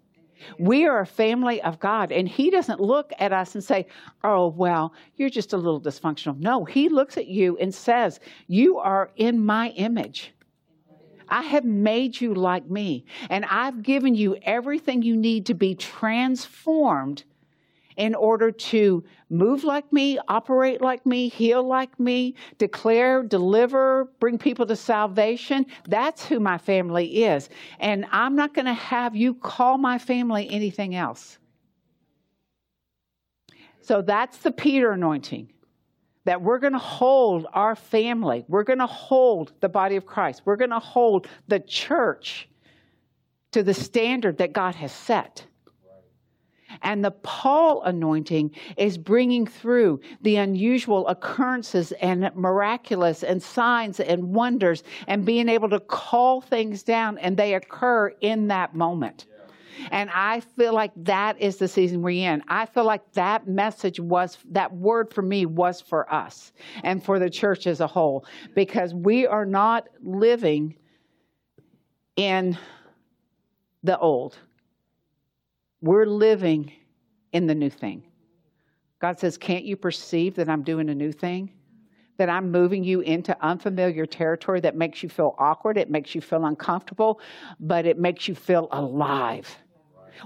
We 0.59 0.87
are 0.87 1.01
a 1.01 1.07
family 1.07 1.61
of 1.62 1.79
God, 1.79 2.12
and 2.12 2.29
He 2.29 2.51
doesn't 2.51 2.81
look 2.81 3.12
at 3.19 3.33
us 3.33 3.55
and 3.55 3.62
say, 3.62 3.87
Oh, 4.25 4.49
well, 4.49 4.93
you're 5.17 5.31
just 5.31 5.53
a 5.53 5.57
little 5.57 5.81
dysfunctional. 5.81 6.38
No, 6.38 6.65
He 6.65 6.88
looks 6.88 7.17
at 7.17 7.27
you 7.27 7.57
and 7.59 7.75
says, 7.75 8.21
You 8.47 8.79
are 8.79 9.11
in 9.17 9.45
my 9.45 9.71
image. 9.71 10.33
I 11.29 11.43
have 11.43 11.65
made 11.65 12.21
you 12.21 12.35
like 12.35 12.69
me, 12.69 13.05
and 13.31 13.45
I've 13.47 13.83
given 13.83 14.15
you 14.15 14.37
everything 14.43 15.03
you 15.03 15.17
need 15.17 15.47
to 15.47 15.55
be 15.55 15.75
transformed 15.75 17.25
in 18.03 18.17
order 18.17 18.51
to 18.51 19.05
move 19.31 19.62
like 19.62 19.93
me, 19.93 20.19
operate 20.27 20.81
like 20.81 21.07
me, 21.07 21.29
heal 21.29 21.62
like 21.62 22.01
me, 22.01 22.35
declare, 22.59 23.23
deliver, 23.23 24.11
bring 24.19 24.37
people 24.37 24.67
to 24.67 24.75
salvation. 24.75 25.65
That's 25.87 26.27
who 26.27 26.41
my 26.41 26.59
family 26.59 27.23
is. 27.23 27.49
And 27.79 28.05
I'm 28.11 28.35
not 28.35 28.55
going 28.55 28.67
to 28.67 28.75
have 28.75 29.15
you 29.15 29.35
call 29.35 29.79
my 29.79 29.99
family 29.99 30.51
anything 30.51 30.97
else. 30.97 31.38
So 33.83 34.03
that's 34.03 34.38
the 34.38 34.51
Peter 34.51 34.91
anointing. 34.91 35.53
That 36.25 36.43
we're 36.43 36.59
going 36.59 36.73
to 36.73 36.81
hold 36.81 37.47
our 37.53 37.77
family, 37.77 38.45
we're 38.49 38.65
going 38.65 38.81
to 38.81 38.87
hold 38.87 39.53
the 39.61 39.69
body 39.69 39.95
of 39.95 40.07
Christ, 40.07 40.43
we're 40.45 40.57
going 40.57 40.71
to 40.71 40.81
hold 40.81 41.29
the 41.47 41.61
church 41.61 42.49
to 43.53 43.62
the 43.62 43.75
standard 43.75 44.38
that 44.38 44.53
God 44.53 44.75
has 44.75 44.91
set. 44.91 45.47
And 46.81 47.05
the 47.05 47.11
Paul 47.11 47.83
anointing 47.83 48.53
is 48.77 48.97
bringing 48.97 49.47
through 49.47 50.01
the 50.23 50.37
unusual 50.37 51.07
occurrences 51.09 51.93
and 51.93 52.31
miraculous 52.35 53.23
and 53.23 53.43
signs 53.43 54.01
and 54.01 54.35
wonders 54.35 54.83
and 55.07 55.25
being 55.25 55.49
able 55.49 55.69
to 55.71 55.81
call 55.81 56.41
things 56.41 56.83
down 56.83 57.19
and 57.19 57.37
they 57.37 57.55
occur 57.55 58.09
in 58.21 58.49
that 58.49 58.75
moment. 58.75 59.27
And 59.91 60.11
I 60.11 60.41
feel 60.41 60.75
like 60.75 60.93
that 60.97 61.41
is 61.41 61.57
the 61.57 61.67
season 61.67 62.03
we're 62.03 62.31
in. 62.31 62.43
I 62.49 62.67
feel 62.67 62.85
like 62.85 63.13
that 63.13 63.49
message 63.49 63.99
was, 63.99 64.39
that 64.51 64.73
word 64.73 65.13
for 65.13 65.23
me 65.23 65.47
was 65.47 65.81
for 65.81 66.13
us 66.13 66.53
and 66.85 67.03
for 67.03 67.19
the 67.19 67.31
church 67.31 67.67
as 67.67 67.81
a 67.81 67.87
whole, 67.87 68.25
because 68.55 68.95
we 68.95 69.27
are 69.27 69.47
not 69.47 69.89
living 70.03 70.77
in 72.17 72.57
the 73.83 73.99
old 73.99 74.39
we're 75.83 76.07
living 76.07 76.73
in 77.33 77.47
the 77.47 77.55
new 77.55 77.71
thing. 77.71 78.05
God 79.01 79.18
says, 79.18 79.37
Can't 79.37 79.64
you 79.64 79.77
perceive 79.77 80.37
that 80.37 80.49
I'm 80.49 80.62
doing 80.62 80.88
a 80.88 80.95
new 80.95 81.12
thing? 81.12 81.53
That 82.18 82.31
I'm 82.31 82.51
moving 82.53 82.85
you 82.85 83.01
into 83.01 83.37
unfamiliar 83.45 84.07
territory 84.07 84.61
that 84.61 84.77
makes 84.77 85.03
you 85.03 85.09
feel 85.09 85.35
awkward, 85.38 85.77
it 85.77 85.90
makes 85.90 86.14
you 86.14 86.21
feel 86.21 86.45
uncomfortable, 86.45 87.21
but 87.59 87.85
it 87.85 87.99
makes 87.99 88.29
you 88.29 88.35
feel 88.35 88.68
alive. 88.71 89.55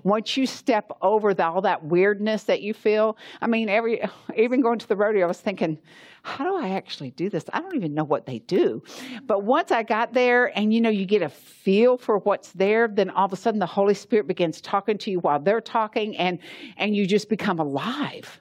Once 0.03 0.37
you 0.37 0.47
step 0.47 0.91
over 1.03 1.35
the, 1.35 1.45
all 1.45 1.61
that 1.61 1.85
weirdness 1.85 2.45
that 2.45 2.63
you 2.63 2.75
feel, 2.75 3.17
I 3.41 3.47
mean, 3.47 3.69
every 3.69 4.03
even 4.37 4.61
going 4.61 4.79
to 4.79 4.89
the 4.89 4.97
rodeo, 4.97 5.25
I 5.25 5.29
was 5.29 5.41
thinking, 5.41 5.79
how 6.23 6.45
do 6.45 6.57
I 6.57 6.71
actually 6.71 7.13
do 7.13 7.31
this? 7.31 7.45
I 7.53 7.61
don't 7.61 7.77
even 7.77 7.95
know 7.95 8.05
what 8.05 8.27
they 8.27 8.41
do. 8.41 8.83
But 9.27 9.45
once 9.45 9.71
I 9.71 9.85
got 9.85 10.13
there 10.13 10.57
and 10.59 10.75
you 10.75 10.81
know, 10.81 10.91
you 10.91 11.07
get 11.07 11.23
a 11.23 11.29
feel 11.29 11.97
for 11.99 12.19
what's 12.19 12.53
there, 12.53 12.89
then 12.89 13.11
all 13.11 13.27
of 13.27 13.33
a 13.33 13.37
sudden 13.37 13.61
the 13.61 13.67
Holy 13.67 13.95
Spirit 13.95 14.27
begins 14.27 14.61
talking 14.61 14.99
to 14.99 15.11
you 15.11 15.21
while 15.21 15.39
they're 15.39 15.61
talking 15.61 16.17
and 16.17 16.41
and 16.77 16.97
you 16.97 17.07
just 17.07 17.29
become 17.29 17.61
alive. 17.61 18.41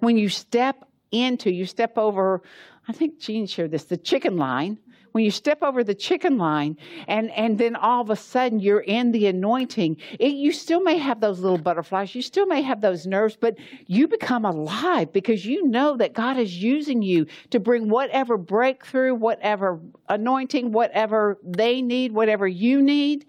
When 0.00 0.18
you 0.18 0.28
step 0.28 0.84
into, 1.10 1.50
you 1.50 1.64
step 1.64 1.96
over, 1.96 2.42
I 2.88 2.92
think 2.92 3.18
Jean 3.18 3.46
shared 3.46 3.70
this, 3.70 3.84
the 3.84 3.96
chicken 3.96 4.36
line 4.36 4.78
when 5.12 5.24
you 5.24 5.30
step 5.30 5.62
over 5.62 5.84
the 5.84 5.94
chicken 5.94 6.38
line 6.38 6.76
and, 7.06 7.30
and 7.30 7.58
then 7.58 7.76
all 7.76 8.02
of 8.02 8.10
a 8.10 8.16
sudden 8.16 8.60
you're 8.60 8.80
in 8.80 9.12
the 9.12 9.26
anointing, 9.26 9.96
it, 10.18 10.34
you 10.34 10.52
still 10.52 10.82
may 10.82 10.98
have 10.98 11.20
those 11.20 11.40
little 11.40 11.58
butterflies, 11.58 12.14
you 12.14 12.22
still 12.22 12.46
may 12.46 12.62
have 12.62 12.80
those 12.80 13.06
nerves, 13.06 13.36
but 13.38 13.56
you 13.86 14.08
become 14.08 14.44
alive 14.44 15.12
because 15.12 15.46
you 15.46 15.66
know 15.68 15.96
that 15.96 16.14
God 16.14 16.36
is 16.36 16.62
using 16.62 17.02
you 17.02 17.26
to 17.50 17.60
bring 17.60 17.88
whatever 17.88 18.36
breakthrough, 18.36 19.14
whatever 19.14 19.80
anointing, 20.08 20.72
whatever 20.72 21.38
they 21.42 21.82
need, 21.82 22.12
whatever 22.12 22.48
you 22.48 22.82
need. 22.82 23.26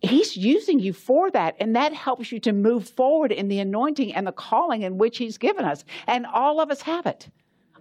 He's 0.00 0.36
using 0.36 0.78
you 0.78 0.92
for 0.92 1.30
that, 1.32 1.56
and 1.58 1.74
that 1.74 1.92
helps 1.92 2.30
you 2.30 2.38
to 2.40 2.52
move 2.52 2.88
forward 2.88 3.32
in 3.32 3.48
the 3.48 3.58
anointing 3.58 4.14
and 4.14 4.26
the 4.26 4.32
calling 4.32 4.82
in 4.82 4.96
which 4.96 5.18
He's 5.18 5.38
given 5.38 5.64
us. 5.64 5.84
And 6.06 6.24
all 6.24 6.60
of 6.60 6.70
us 6.70 6.82
have 6.82 7.06
it. 7.06 7.28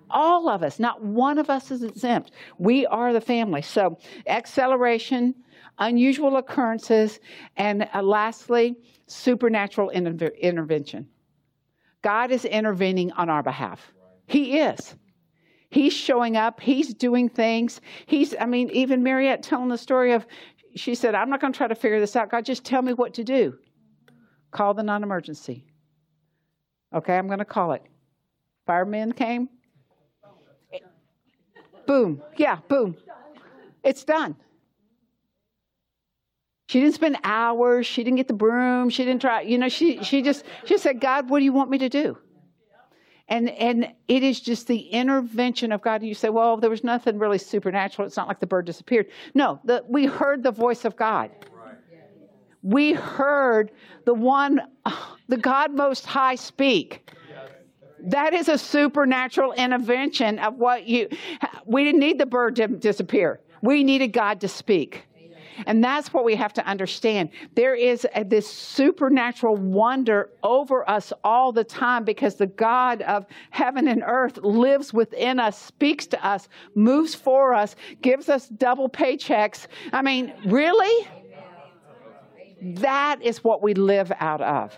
All 0.09 0.49
of 0.49 0.63
us, 0.63 0.79
not 0.79 1.03
one 1.03 1.37
of 1.37 1.49
us 1.49 1.71
is 1.71 1.83
exempt. 1.83 2.31
We 2.57 2.85
are 2.85 3.13
the 3.13 3.21
family. 3.21 3.61
So, 3.61 3.97
acceleration, 4.27 5.35
unusual 5.79 6.37
occurrences, 6.37 7.19
and 7.57 7.87
uh, 7.93 8.01
lastly, 8.01 8.75
supernatural 9.07 9.89
inter- 9.89 10.31
intervention. 10.39 11.07
God 12.01 12.31
is 12.31 12.45
intervening 12.45 13.11
on 13.13 13.29
our 13.29 13.43
behalf. 13.43 13.91
He 14.27 14.59
is. 14.59 14.95
He's 15.69 15.93
showing 15.93 16.37
up. 16.37 16.61
He's 16.61 16.93
doing 16.93 17.27
things. 17.27 17.81
He's, 18.05 18.33
I 18.39 18.45
mean, 18.45 18.69
even 18.69 19.03
Mariette 19.03 19.43
telling 19.43 19.69
the 19.69 19.77
story 19.77 20.13
of, 20.13 20.25
she 20.75 20.95
said, 20.95 21.15
I'm 21.15 21.29
not 21.29 21.41
going 21.41 21.51
to 21.51 21.57
try 21.57 21.67
to 21.67 21.75
figure 21.75 21.99
this 21.99 22.15
out. 22.15 22.31
God, 22.31 22.45
just 22.45 22.63
tell 22.63 22.81
me 22.81 22.93
what 22.93 23.13
to 23.15 23.23
do. 23.23 23.57
Call 24.51 24.73
the 24.73 24.83
non 24.83 25.03
emergency. 25.03 25.65
Okay, 26.93 27.17
I'm 27.17 27.27
going 27.27 27.39
to 27.39 27.45
call 27.45 27.73
it. 27.73 27.83
Firemen 28.65 29.11
came, 29.11 29.49
Boom. 31.87 32.21
Yeah, 32.35 32.59
boom. 32.67 32.97
It's 33.83 34.03
done. 34.03 34.35
She 36.67 36.81
didn't 36.81 36.95
spend 36.95 37.17
hours. 37.23 37.87
She 37.87 38.03
didn't 38.03 38.17
get 38.17 38.27
the 38.27 38.33
broom. 38.33 38.89
She 38.89 39.05
didn't 39.05 39.21
try. 39.21 39.41
You 39.41 39.57
know, 39.57 39.69
she 39.69 40.03
she 40.03 40.21
just 40.21 40.43
she 40.65 40.77
said, 40.77 40.99
"God, 40.99 41.29
what 41.29 41.39
do 41.39 41.45
you 41.45 41.53
want 41.53 41.69
me 41.69 41.77
to 41.77 41.89
do?" 41.89 42.17
And 43.29 43.49
and 43.49 43.93
it 44.09 44.21
is 44.21 44.41
just 44.41 44.67
the 44.67 44.79
intervention 44.79 45.71
of 45.71 45.81
God. 45.81 46.01
And 46.01 46.09
you 46.09 46.13
say, 46.13 46.27
"Well, 46.27 46.57
there 46.57 46.69
was 46.69 46.83
nothing 46.83 47.17
really 47.19 47.37
supernatural. 47.37 48.05
It's 48.05 48.17
not 48.17 48.27
like 48.27 48.41
the 48.41 48.47
bird 48.47 48.65
disappeared." 48.65 49.07
No, 49.33 49.61
the, 49.63 49.85
we 49.87 50.05
heard 50.05 50.43
the 50.43 50.51
voice 50.51 50.83
of 50.83 50.97
God. 50.97 51.31
We 52.63 52.91
heard 52.91 53.71
the 54.03 54.13
one, 54.13 54.61
the 55.29 55.37
God 55.37 55.73
Most 55.73 56.05
High 56.05 56.35
speak. 56.35 57.09
That 57.99 58.33
is 58.33 58.47
a 58.49 58.57
supernatural 58.57 59.53
intervention 59.53 60.39
of 60.39 60.55
what 60.55 60.87
you, 60.87 61.09
we 61.65 61.83
didn't 61.83 61.99
need 61.99 62.19
the 62.19 62.25
bird 62.25 62.55
to 62.57 62.67
disappear. 62.67 63.39
We 63.61 63.83
needed 63.83 64.13
God 64.13 64.41
to 64.41 64.47
speak. 64.47 65.07
And 65.65 65.83
that's 65.83 66.13
what 66.13 66.23
we 66.23 66.35
have 66.35 66.53
to 66.53 66.65
understand. 66.67 67.29
There 67.55 67.73
is 67.73 68.05
a, 68.13 68.23
this 68.23 68.47
supernatural 68.47 69.55
wonder 69.55 70.29
over 70.43 70.87
us 70.87 71.11
all 71.23 71.51
the 71.51 71.63
time 71.63 72.03
because 72.03 72.35
the 72.35 72.47
God 72.47 73.01
of 73.01 73.25
heaven 73.49 73.87
and 73.87 74.03
earth 74.05 74.37
lives 74.37 74.93
within 74.93 75.39
us, 75.39 75.59
speaks 75.59 76.05
to 76.07 76.25
us, 76.25 76.47
moves 76.75 77.15
for 77.15 77.53
us, 77.53 77.75
gives 78.01 78.29
us 78.29 78.47
double 78.49 78.87
paychecks. 78.87 79.67
I 79.91 80.01
mean, 80.01 80.33
really? 80.45 81.07
That 82.61 83.21
is 83.21 83.43
what 83.43 83.61
we 83.63 83.73
live 83.73 84.11
out 84.19 84.41
of. 84.41 84.77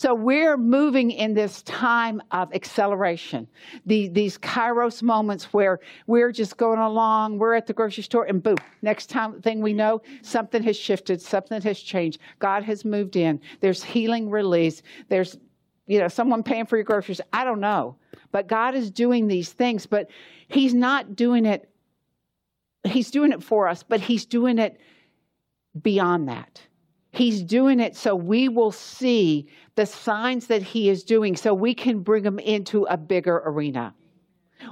So 0.00 0.14
we're 0.14 0.56
moving 0.56 1.10
in 1.10 1.34
this 1.34 1.60
time 1.60 2.22
of 2.30 2.54
acceleration, 2.54 3.46
the, 3.84 4.08
these 4.08 4.38
kairos 4.38 5.02
moments 5.02 5.52
where 5.52 5.78
we're 6.06 6.32
just 6.32 6.56
going 6.56 6.78
along, 6.78 7.36
we're 7.36 7.52
at 7.52 7.66
the 7.66 7.74
grocery 7.74 8.04
store, 8.04 8.24
and 8.24 8.42
boom, 8.42 8.56
next 8.80 9.10
time 9.10 9.42
thing 9.42 9.60
we 9.60 9.74
know, 9.74 10.00
something 10.22 10.62
has 10.62 10.78
shifted, 10.78 11.20
something 11.20 11.60
has 11.60 11.78
changed. 11.78 12.18
God 12.38 12.62
has 12.62 12.82
moved 12.82 13.14
in. 13.14 13.42
There's 13.60 13.84
healing 13.84 14.30
release. 14.30 14.80
There's, 15.10 15.36
you 15.86 15.98
know, 15.98 16.08
someone 16.08 16.42
paying 16.42 16.64
for 16.64 16.78
your 16.78 16.84
groceries. 16.84 17.20
I 17.30 17.44
don't 17.44 17.60
know. 17.60 17.96
But 18.32 18.46
God 18.46 18.74
is 18.74 18.90
doing 18.90 19.28
these 19.28 19.52
things, 19.52 19.84
but 19.84 20.08
He's 20.48 20.72
not 20.72 21.14
doing 21.14 21.44
it, 21.44 21.68
He's 22.84 23.10
doing 23.10 23.32
it 23.32 23.42
for 23.42 23.68
us, 23.68 23.82
but 23.82 24.00
He's 24.00 24.24
doing 24.24 24.58
it 24.58 24.80
beyond 25.82 26.30
that. 26.30 26.62
He's 27.12 27.42
doing 27.42 27.80
it 27.80 27.96
so 27.96 28.14
we 28.14 28.48
will 28.48 28.70
see 28.70 29.48
the 29.74 29.86
signs 29.86 30.46
that 30.46 30.62
He 30.62 30.88
is 30.88 31.02
doing 31.02 31.36
so 31.36 31.52
we 31.52 31.74
can 31.74 32.00
bring 32.00 32.22
them 32.22 32.38
into 32.38 32.84
a 32.84 32.96
bigger 32.96 33.42
arena. 33.44 33.94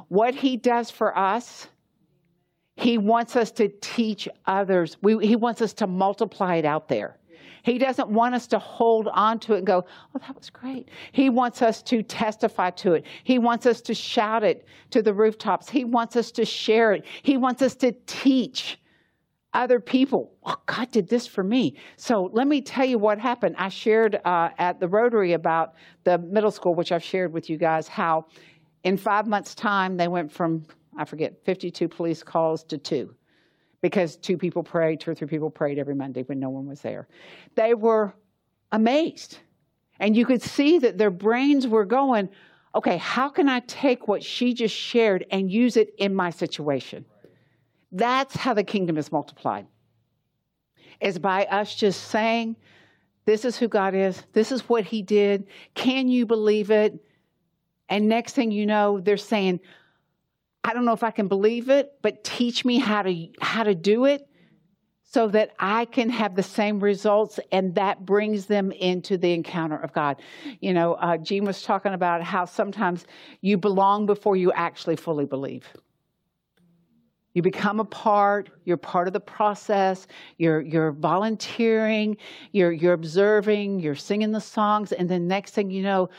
What 0.09 0.35
He 0.35 0.57
does 0.57 0.91
for 0.91 1.17
us, 1.17 1.69
He 2.77 2.97
wants 2.97 3.35
us 3.35 3.51
to 3.53 3.69
teach 3.81 4.29
others. 4.47 4.97
We, 5.03 5.27
he 5.27 5.37
wants 5.37 5.63
us 5.63 5.73
to 5.75 5.87
multiply 5.87 6.57
it 6.57 6.65
out 6.65 6.89
there. 6.89 7.19
He 7.65 7.77
doesn't 7.77 8.09
want 8.09 8.35
us 8.35 8.47
to 8.49 8.59
hold 8.59 9.09
on 9.09 9.41
to 9.41 9.55
it 9.55 9.59
and 9.59 9.67
go, 9.67 9.85
oh, 10.15 10.19
that 10.27 10.37
was 10.37 10.49
great. 10.49 10.89
He 11.13 11.29
wants 11.29 11.61
us 11.61 11.83
to 11.83 12.03
testify 12.03 12.71
to 12.71 12.95
it. 12.95 13.05
He 13.25 13.39
wants 13.39 13.67
us 13.67 13.81
to 13.83 13.95
shout 13.95 14.45
it 14.45 14.65
to 14.91 15.03
the 15.03 15.13
rooftops. 15.13 15.69
He 15.69 15.85
wants 15.85 16.17
us 16.17 16.31
to 16.33 16.45
share 16.45 16.93
it. 16.93 17.05
He 17.23 17.37
wants 17.37 17.61
us 17.61 17.75
to 17.77 17.93
teach 18.07 18.79
other 19.55 19.81
people. 19.81 20.35
Oh, 20.45 20.57
God 20.67 20.91
did 20.91 21.09
this 21.09 21.27
for 21.27 21.43
me. 21.43 21.77
So 21.97 22.31
let 22.33 22.47
me 22.47 22.61
tell 22.61 22.85
you 22.85 22.99
what 22.99 23.19
happened. 23.19 23.57
I 23.59 23.69
shared 23.69 24.21
uh, 24.25 24.51
at 24.59 24.79
the 24.81 24.89
Rotary 24.89 25.33
about 25.33 25.75
the 26.05 26.19
middle 26.19 26.51
school, 26.51 26.75
which 26.75 26.93
I've 26.93 27.03
shared 27.03 27.33
with 27.33 27.49
you 27.49 27.57
guys, 27.57 27.89
how 27.89 28.27
in 28.85 28.97
five 28.97 29.27
months' 29.27 29.55
time 29.55 29.97
they 29.97 30.09
went 30.09 30.31
from, 30.31 30.67
I 30.97 31.05
forget, 31.05 31.45
52 31.45 31.89
police 31.89 32.23
calls 32.23 32.65
to 32.65 32.79
two 32.79 33.15
because 33.81 34.17
two 34.17 34.37
people 34.37 34.63
prayed, 34.63 35.01
two 35.01 35.13
or 35.13 35.15
three 35.15 35.29
people 35.29 35.51
prayed 35.51 35.79
every 35.79 35.95
Monday 35.95 36.23
when 36.23 36.39
no 36.39 36.51
one 36.51 36.67
was 36.67 36.81
there. 36.81 37.09
They 37.55 37.75
were 37.75 38.15
amazed. 38.73 39.39
And 40.01 40.17
you 40.17 40.27
could 40.27 40.43
see 40.43 40.79
that 40.81 40.99
their 40.99 41.11
brains 41.11 41.67
were 41.67 41.85
going, 41.85 42.29
okay, 42.75 42.97
how 42.99 43.29
can 43.29 43.49
I 43.49 43.61
take 43.61 44.09
what 44.09 44.23
she 44.23 44.53
just 44.55 44.75
shared 44.75 45.27
and 45.31 45.51
use 45.51 45.77
it 45.77 45.95
in 45.99 46.15
my 46.15 46.31
situation? 46.31 47.05
That's 47.93 48.37
how 48.37 48.55
the 48.55 48.65
kingdom 48.65 48.99
is 48.99 49.11
multiplied. 49.11 49.67
Is 51.01 51.19
by 51.19 51.45
us 51.45 51.75
just 51.75 52.09
saying, 52.09 52.57
this 53.25 53.45
is 53.45 53.57
who 53.57 53.69
God 53.69 53.95
is, 53.95 54.23
this 54.33 54.51
is 54.53 54.69
what 54.69 54.85
He 54.85 55.03
did. 55.03 55.47
Can 55.75 56.09
you 56.09 56.27
believe 56.27 56.71
it? 56.71 56.99
And 57.89 58.09
next 58.09 58.33
thing 58.33 58.51
you 58.51 58.67
know, 58.67 59.01
they're 59.01 59.17
saying, 59.17 59.61
I 60.65 60.75
don't 60.75 60.85
know 60.85 60.93
if 60.93 61.03
I 61.03 61.11
can 61.11 61.29
believe 61.29 61.71
it, 61.71 61.93
but 62.03 62.25
teach 62.25 62.65
me 62.65 62.79
how 62.79 63.03
to 63.03 63.29
how 63.41 63.63
to 63.63 63.75
do 63.75 64.05
it 64.05 64.29
so 65.11 65.29
that 65.29 65.53
I 65.59 65.87
can 65.87 66.11
have 66.11 66.37
the 66.37 66.43
same 66.43 66.81
results, 66.81 67.41
and 67.51 67.75
that 67.77 68.05
brings 68.05 68.45
them 68.45 68.73
into 68.73 69.17
the 69.17 69.33
encounter 69.33 69.77
of 69.77 69.95
God. 69.95 70.21
You 70.61 70.75
know, 70.75 70.95
uh, 70.95 71.17
Jean 71.17 71.45
was 71.45 71.63
talking 71.63 71.95
about 71.95 72.23
how 72.23 72.45
sometimes 72.45 73.07
you 73.41 73.57
belong 73.57 74.05
before 74.05 74.37
you 74.37 74.53
actually 74.53 74.97
fully 74.97 75.25
believe. 75.25 75.67
You 77.39 77.43
become 77.43 77.79
a 77.79 77.85
part, 77.85 78.51
you're 78.65 78.77
part 78.77 79.07
of 79.07 79.13
the 79.13 79.21
process, 79.21 80.09
you're, 80.39 80.61
you're 80.61 80.91
volunteering, 80.91 82.17
you're, 82.51 82.73
you're 82.73 82.95
observing, 82.95 83.79
you're 83.79 83.95
singing 83.95 84.33
the 84.33 84.41
songs, 84.41 84.91
and 84.91 85.09
then 85.09 85.29
next 85.29 85.53
thing 85.53 85.71
you 85.71 85.85
know, 85.85 86.11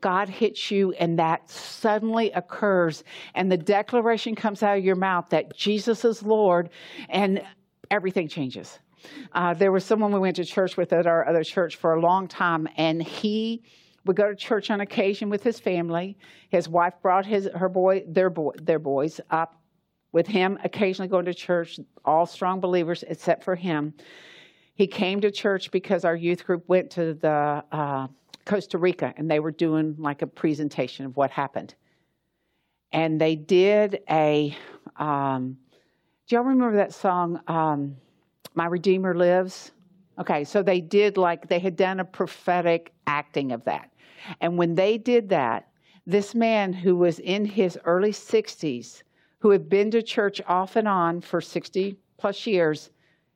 God 0.00 0.30
hits 0.30 0.70
you, 0.70 0.92
and 0.92 1.18
that 1.18 1.50
suddenly 1.50 2.30
occurs, 2.30 3.04
and 3.34 3.52
the 3.52 3.58
declaration 3.58 4.34
comes 4.34 4.62
out 4.62 4.78
of 4.78 4.82
your 4.82 4.96
mouth 4.96 5.26
that 5.28 5.54
Jesus 5.54 6.02
is 6.02 6.22
Lord, 6.22 6.70
and 7.10 7.42
everything 7.90 8.26
changes. 8.26 8.78
Uh, 9.32 9.52
there 9.52 9.70
was 9.70 9.84
someone 9.84 10.12
we 10.12 10.18
went 10.18 10.36
to 10.36 10.46
church 10.46 10.78
with 10.78 10.94
at 10.94 11.06
our 11.06 11.28
other 11.28 11.44
church 11.44 11.76
for 11.76 11.92
a 11.92 12.00
long 12.00 12.26
time, 12.26 12.66
and 12.78 13.02
he 13.02 13.62
would 14.06 14.16
go 14.16 14.30
to 14.30 14.34
church 14.34 14.70
on 14.70 14.80
occasion 14.80 15.28
with 15.28 15.42
his 15.42 15.60
family. 15.60 16.16
His 16.48 16.70
wife 16.70 16.94
brought 17.02 17.26
his 17.26 17.50
her 17.54 17.68
boy 17.68 18.04
their 18.08 18.30
boy 18.30 18.52
their 18.62 18.78
boys 18.78 19.20
up 19.28 19.60
with 20.14 20.28
him 20.28 20.56
occasionally 20.62 21.08
going 21.08 21.24
to 21.24 21.34
church, 21.34 21.80
all 22.04 22.24
strong 22.24 22.60
believers 22.60 23.02
except 23.08 23.42
for 23.42 23.56
him. 23.56 23.92
He 24.76 24.86
came 24.86 25.20
to 25.20 25.30
church 25.30 25.72
because 25.72 26.04
our 26.04 26.14
youth 26.14 26.46
group 26.46 26.68
went 26.68 26.92
to 26.92 27.14
the 27.14 27.64
uh, 27.72 28.06
Costa 28.44 28.78
Rica 28.78 29.12
and 29.16 29.28
they 29.28 29.40
were 29.40 29.50
doing 29.50 29.96
like 29.98 30.22
a 30.22 30.26
presentation 30.28 31.04
of 31.04 31.16
what 31.16 31.32
happened. 31.32 31.74
And 32.92 33.20
they 33.20 33.34
did 33.34 34.00
a. 34.08 34.56
Um, 34.96 35.58
do 36.28 36.36
y'all 36.36 36.44
remember 36.44 36.76
that 36.76 36.94
song, 36.94 37.40
um, 37.48 37.96
"My 38.54 38.66
Redeemer 38.66 39.14
Lives"? 39.14 39.72
Okay, 40.20 40.44
so 40.44 40.62
they 40.62 40.80
did 40.80 41.16
like 41.16 41.48
they 41.48 41.58
had 41.58 41.74
done 41.74 41.98
a 41.98 42.04
prophetic 42.04 42.92
acting 43.08 43.50
of 43.50 43.64
that. 43.64 43.90
And 44.40 44.56
when 44.56 44.76
they 44.76 44.96
did 44.96 45.28
that, 45.30 45.68
this 46.06 46.36
man 46.36 46.72
who 46.72 46.94
was 46.94 47.18
in 47.18 47.44
his 47.44 47.76
early 47.84 48.12
60s, 48.12 49.02
who 49.44 49.50
had 49.50 49.68
been 49.68 49.90
to 49.90 50.02
church 50.02 50.40
off 50.46 50.74
and 50.74 50.88
on 50.88 51.20
for 51.20 51.38
60 51.38 51.98
plus 52.16 52.46
years, 52.46 52.88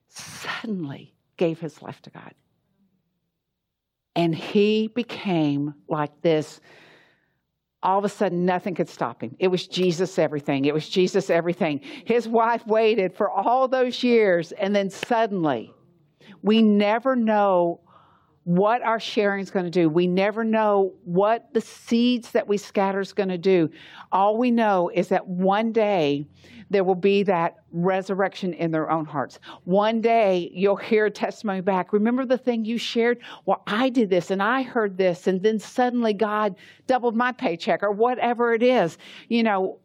suddenly 0.09 1.13
gave 1.37 1.61
his 1.61 1.83
life 1.83 2.01
to 2.01 2.09
God. 2.09 2.33
And 4.17 4.35
he 4.35 4.89
became 4.89 5.75
like 5.87 6.23
this. 6.23 6.63
All 7.83 7.99
of 7.99 8.07
a 8.07 8.09
sudden, 8.09 8.47
nothing 8.47 8.75
could 8.75 8.89
stop 8.89 9.23
him. 9.23 9.37
It 9.39 9.49
was 9.49 9.67
Jesus 9.67 10.19
everything. 10.19 10.65
It 10.65 10.73
was 10.73 10.89
Jesus 10.89 11.29
everything. 11.29 11.83
His 12.07 12.27
wife 12.27 12.67
waited 12.67 13.15
for 13.15 13.31
all 13.31 13.69
those 13.69 14.03
years, 14.03 14.53
and 14.53 14.75
then 14.75 14.89
suddenly, 14.89 15.75
we 16.41 16.63
never 16.63 17.17
know 17.17 17.83
what 18.49 18.81
our 18.81 18.99
sharing 18.99 19.43
is 19.43 19.51
going 19.51 19.67
to 19.67 19.71
do. 19.71 19.91
We 19.91 20.07
never 20.07 20.43
know 20.43 20.95
what 21.05 21.53
the 21.53 21.61
seeds 21.61 22.31
that 22.31 22.49
we 22.49 22.57
scatter 22.57 22.99
is 22.99 23.13
going 23.13 23.29
to 23.29 23.37
do. 23.37 23.69
All 24.11 24.39
we 24.39 24.51
know 24.51 24.91
is 24.95 25.09
that 25.09 25.29
one 25.29 25.71
day 25.71 26.27
there 26.71 26.83
will 26.83 26.95
be 26.95 27.23
that 27.25 27.57
resurrection 27.73 28.55
in 28.55 28.71
their 28.71 28.91
own 28.91 29.05
hearts. 29.05 29.39
One 29.65 30.01
day 30.01 30.51
you'll 30.55 30.77
hear 30.77 31.05
a 31.05 31.11
testimony 31.11 31.61
back. 31.61 31.93
Remember 31.93 32.25
the 32.25 32.39
thing 32.39 32.65
you 32.65 32.79
shared? 32.79 33.19
Well, 33.45 33.63
I 33.67 33.91
did 33.91 34.09
this 34.09 34.31
and 34.31 34.43
I 34.43 34.63
heard 34.63 34.97
this, 34.97 35.27
and 35.27 35.43
then 35.43 35.59
suddenly 35.59 36.15
God 36.15 36.57
doubled 36.87 37.15
my 37.15 37.33
paycheck 37.33 37.83
or 37.83 37.93
whatever 37.93 38.55
it 38.55 38.63
is. 38.63 38.97
You 39.29 39.43
know, 39.43 39.81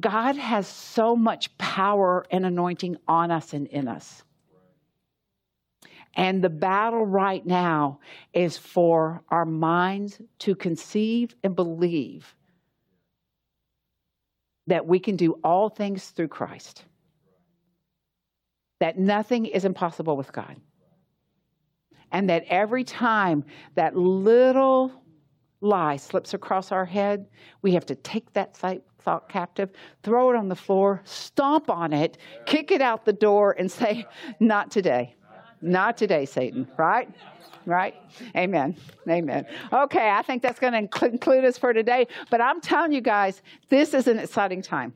God 0.00 0.34
has 0.34 0.66
so 0.66 1.14
much 1.14 1.56
power 1.56 2.26
and 2.32 2.44
anointing 2.44 2.96
on 3.06 3.30
us 3.30 3.52
and 3.52 3.68
in 3.68 3.86
us. 3.86 4.24
And 6.14 6.42
the 6.42 6.50
battle 6.50 7.06
right 7.06 7.44
now 7.44 8.00
is 8.32 8.56
for 8.56 9.22
our 9.28 9.44
minds 9.44 10.20
to 10.40 10.54
conceive 10.54 11.34
and 11.44 11.54
believe 11.54 12.34
that 14.66 14.86
we 14.86 14.98
can 14.98 15.16
do 15.16 15.32
all 15.44 15.68
things 15.68 16.10
through 16.10 16.28
Christ, 16.28 16.84
that 18.80 18.98
nothing 18.98 19.46
is 19.46 19.64
impossible 19.64 20.16
with 20.16 20.32
God. 20.32 20.56
And 22.12 22.28
that 22.28 22.44
every 22.48 22.82
time 22.82 23.44
that 23.76 23.96
little 23.96 24.92
lie 25.60 25.96
slips 25.96 26.34
across 26.34 26.72
our 26.72 26.84
head, 26.84 27.26
we 27.62 27.72
have 27.74 27.86
to 27.86 27.94
take 27.94 28.32
that 28.32 28.56
thought 28.56 29.28
captive, 29.28 29.70
throw 30.02 30.30
it 30.30 30.36
on 30.36 30.48
the 30.48 30.56
floor, 30.56 31.02
stomp 31.04 31.70
on 31.70 31.92
it, 31.92 32.18
kick 32.46 32.72
it 32.72 32.80
out 32.80 33.04
the 33.04 33.12
door, 33.12 33.54
and 33.58 33.70
say, 33.70 34.06
Not 34.40 34.70
today. 34.70 35.14
Not 35.62 35.96
today, 35.96 36.24
Satan, 36.24 36.66
right? 36.76 37.08
Right? 37.66 37.94
Amen. 38.34 38.76
Amen. 39.08 39.46
Okay, 39.72 40.10
I 40.10 40.22
think 40.22 40.42
that's 40.42 40.58
going 40.58 40.72
to 40.72 40.88
conclude 40.88 41.44
us 41.44 41.58
for 41.58 41.72
today. 41.72 42.06
But 42.30 42.40
I'm 42.40 42.60
telling 42.60 42.92
you 42.92 43.00
guys, 43.00 43.42
this 43.68 43.92
is 43.94 44.08
an 44.08 44.18
exciting 44.18 44.62
time. 44.62 44.94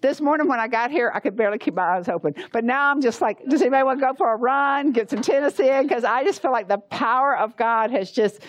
This 0.00 0.20
morning 0.20 0.48
when 0.48 0.60
I 0.60 0.68
got 0.68 0.90
here, 0.90 1.10
I 1.14 1.20
could 1.20 1.36
barely 1.36 1.58
keep 1.58 1.74
my 1.74 1.96
eyes 1.96 2.08
open. 2.08 2.34
But 2.52 2.64
now 2.64 2.90
I'm 2.90 3.00
just 3.00 3.20
like, 3.20 3.44
does 3.46 3.60
anybody 3.60 3.84
want 3.84 3.98
to 4.00 4.06
go 4.06 4.14
for 4.14 4.32
a 4.32 4.36
run, 4.36 4.92
get 4.92 5.10
some 5.10 5.22
tennis 5.22 5.58
in? 5.60 5.86
Because 5.86 6.04
I 6.04 6.24
just 6.24 6.42
feel 6.42 6.52
like 6.52 6.68
the 6.68 6.78
power 6.78 7.36
of 7.36 7.56
God 7.56 7.90
has 7.90 8.10
just, 8.10 8.40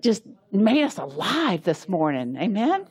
just 0.00 0.22
made 0.52 0.84
us 0.84 0.98
alive 0.98 1.62
this 1.62 1.88
morning. 1.88 2.36
Amen. 2.36 2.86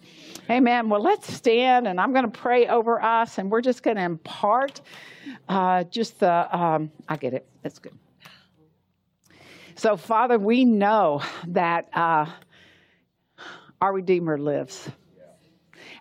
Amen. 0.50 0.90
Well, 0.90 1.02
let's 1.02 1.32
stand 1.32 1.88
and 1.88 2.00
I'm 2.00 2.12
going 2.12 2.30
to 2.30 2.40
pray 2.40 2.68
over 2.68 3.02
us 3.02 3.38
and 3.38 3.52
we're 3.52 3.62
just 3.62 3.84
going 3.84 3.98
to 3.98 4.04
impart 4.04 4.82
uh, 5.48 5.84
just 5.86 6.20
the, 6.20 6.58
um, 6.58 6.92
I 7.08 7.18
get 7.18 7.34
it. 7.34 7.49
That's 7.62 7.80
good. 7.80 7.94
So, 9.76 9.96
Father, 9.96 10.38
we 10.38 10.66
know 10.66 11.22
that 11.48 11.90
uh, 11.94 12.26
our 13.82 13.94
Redeemer 13.94 14.38
lives. 14.38 14.90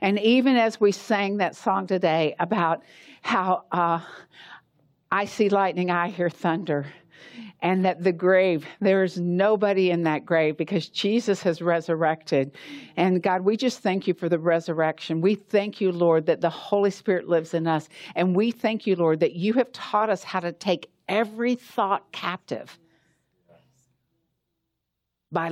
And 0.00 0.18
even 0.20 0.56
as 0.56 0.80
we 0.80 0.92
sang 0.92 1.38
that 1.38 1.56
song 1.56 1.86
today 1.86 2.34
about 2.38 2.82
how 3.22 3.64
uh, 3.72 4.00
I 5.10 5.24
see 5.24 5.48
lightning, 5.48 5.90
I 5.90 6.08
hear 6.08 6.30
thunder 6.30 6.86
and 7.60 7.84
that 7.84 8.02
the 8.02 8.12
grave, 8.12 8.66
there 8.80 9.02
is 9.02 9.18
nobody 9.18 9.90
in 9.90 10.04
that 10.04 10.24
grave 10.24 10.56
because 10.56 10.88
Jesus 10.88 11.42
has 11.42 11.60
resurrected. 11.60 12.52
And 12.96 13.22
God, 13.22 13.42
we 13.42 13.56
just 13.56 13.80
thank 13.80 14.06
you 14.06 14.14
for 14.14 14.28
the 14.28 14.38
resurrection. 14.38 15.20
We 15.20 15.34
thank 15.34 15.80
you, 15.80 15.90
Lord, 15.90 16.26
that 16.26 16.40
the 16.40 16.50
Holy 16.50 16.90
Spirit 16.90 17.28
lives 17.28 17.54
in 17.54 17.66
us. 17.66 17.88
And 18.14 18.36
we 18.36 18.50
thank 18.50 18.86
you, 18.86 18.94
Lord, 18.96 19.20
that 19.20 19.32
you 19.32 19.54
have 19.54 19.72
taught 19.72 20.10
us 20.10 20.22
how 20.22 20.40
to 20.40 20.52
take 20.52 20.90
every 21.08 21.54
thought 21.54 22.12
captive 22.12 22.78
by 25.30 25.48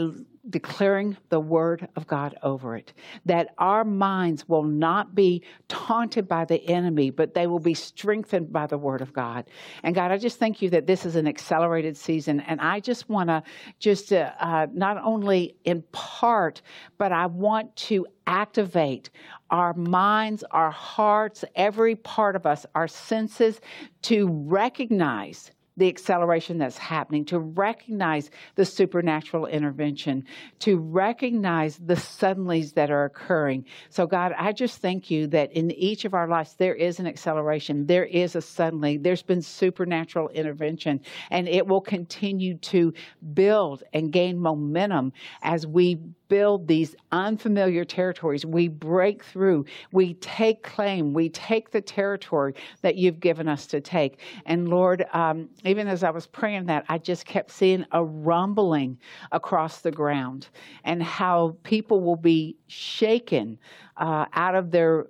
declaring 0.49 1.17
the 1.29 1.41
word 1.41 1.89
of 1.97 2.07
God 2.07 2.37
over 2.43 2.77
it. 2.77 2.93
That 3.25 3.55
our 3.59 3.85
minds 3.85 4.49
will 4.49 4.63
not 4.63 5.15
be 5.15 5.43
taunted 5.69 6.29
by 6.29 6.45
the 6.45 6.65
enemy, 6.69 7.11
but 7.11 7.35
they 7.35 7.47
will 7.47 7.59
be 7.59 7.75
strengthened 7.75 8.53
by 8.53 8.67
the 8.67 8.79
word 8.79 9.01
of 9.01 9.13
God. 9.13 9.47
And 9.83 9.95
God, 9.95 10.11
I 10.11 10.19
just 10.19 10.39
thank 10.39 10.63
you 10.63 10.71
that 10.71 10.87
this 10.87 11.05
is 11.05 11.17
an 11.17 11.27
accelerated 11.27 11.97
season. 11.97 12.41
And 12.41 12.61
I 12.61 12.81
just 12.81 13.09
want 13.09 13.29
to 13.29 13.43
just 13.79 14.13
uh, 14.13 14.33
uh, 14.41 14.67
not 14.73 14.99
only 15.03 15.57
impart, 15.65 16.63
but 16.99 17.13
I 17.13 17.27
want 17.27 17.75
to 17.77 18.07
activate 18.27 19.11
our 19.51 19.75
minds, 19.75 20.43
our 20.51 20.71
hearts, 20.71 21.45
every 21.55 21.95
part 21.95 22.37
of 22.37 22.47
us, 22.47 22.67
our 22.75 22.89
senses 22.89 23.61
to 24.03 24.29
recognize 24.29 25.53
the 25.77 25.89
acceleration 25.89 26.59
that's 26.59 26.79
happening, 26.79 27.25
to 27.27 27.39
recognize 27.39 28.31
the 28.55 28.65
supernatural 28.65 29.47
intervention, 29.47 30.25
to 30.61 30.79
recognize 30.79 31.77
the 31.79 31.95
suddenlies 31.95 32.75
that 32.75 32.91
are 32.91 33.05
occurring. 33.05 33.65
So, 33.91 34.07
God, 34.07 34.33
I 34.39 34.53
just 34.53 34.81
thank 34.81 35.11
you 35.11 35.27
that 35.29 35.53
in 35.53 35.71
each 35.73 36.05
of 36.05 36.15
our 36.15 36.29
lives 36.29 36.55
there 36.55 36.75
is 36.75 36.99
an 36.99 37.07
acceleration, 37.07 37.87
there 37.87 38.05
is 38.05 38.37
a 38.37 38.41
suddenly, 38.41 38.97
there's 38.97 39.23
been 39.23 39.43
supernatural 39.43 40.29
intervention, 40.31 41.01
and 41.31 41.49
it 41.49 41.67
will 41.67 41.81
continue 41.81 42.57
to 42.59 42.95
build 43.35 43.83
and 43.93 44.13
gain 44.13 44.39
momentum 44.39 45.13
as 45.43 45.67
we 45.67 45.99
build 46.29 46.67
these 46.67 46.95
unfamiliar 47.13 47.85
territories. 47.85 48.45
We 48.45 48.69
break 48.69 49.25
through, 49.25 49.65
we 49.93 50.15
take 50.15 50.63
claim, 50.63 51.13
we 51.13 51.29
take 51.29 51.71
the 51.71 51.81
territory 51.81 52.55
that 52.83 52.97
you've 52.97 53.21
given 53.21 53.49
us 53.49 53.67
to 53.69 53.81
take. 53.81 54.21
And 54.45 54.69
Lord, 54.69 55.07
um, 55.13 55.49
even 55.65 55.89
as 55.89 56.03
I 56.03 56.11
was 56.11 56.27
praying 56.27 56.67
that, 56.67 56.85
I 56.89 56.99
just 56.99 57.27
kept 57.27 57.51
seeing 57.51 57.85
a 57.93 58.05
rumbling 58.05 58.99
across 59.33 59.81
the 59.81 59.91
ground 59.91 60.49
and 60.85 61.03
how 61.03 61.57
people 61.63 62.01
will 62.01 62.17
be 62.17 62.57
shaken 62.67 63.59
uh, 63.97 64.27
out 64.33 64.55
of 64.55 64.71
their 64.71 65.07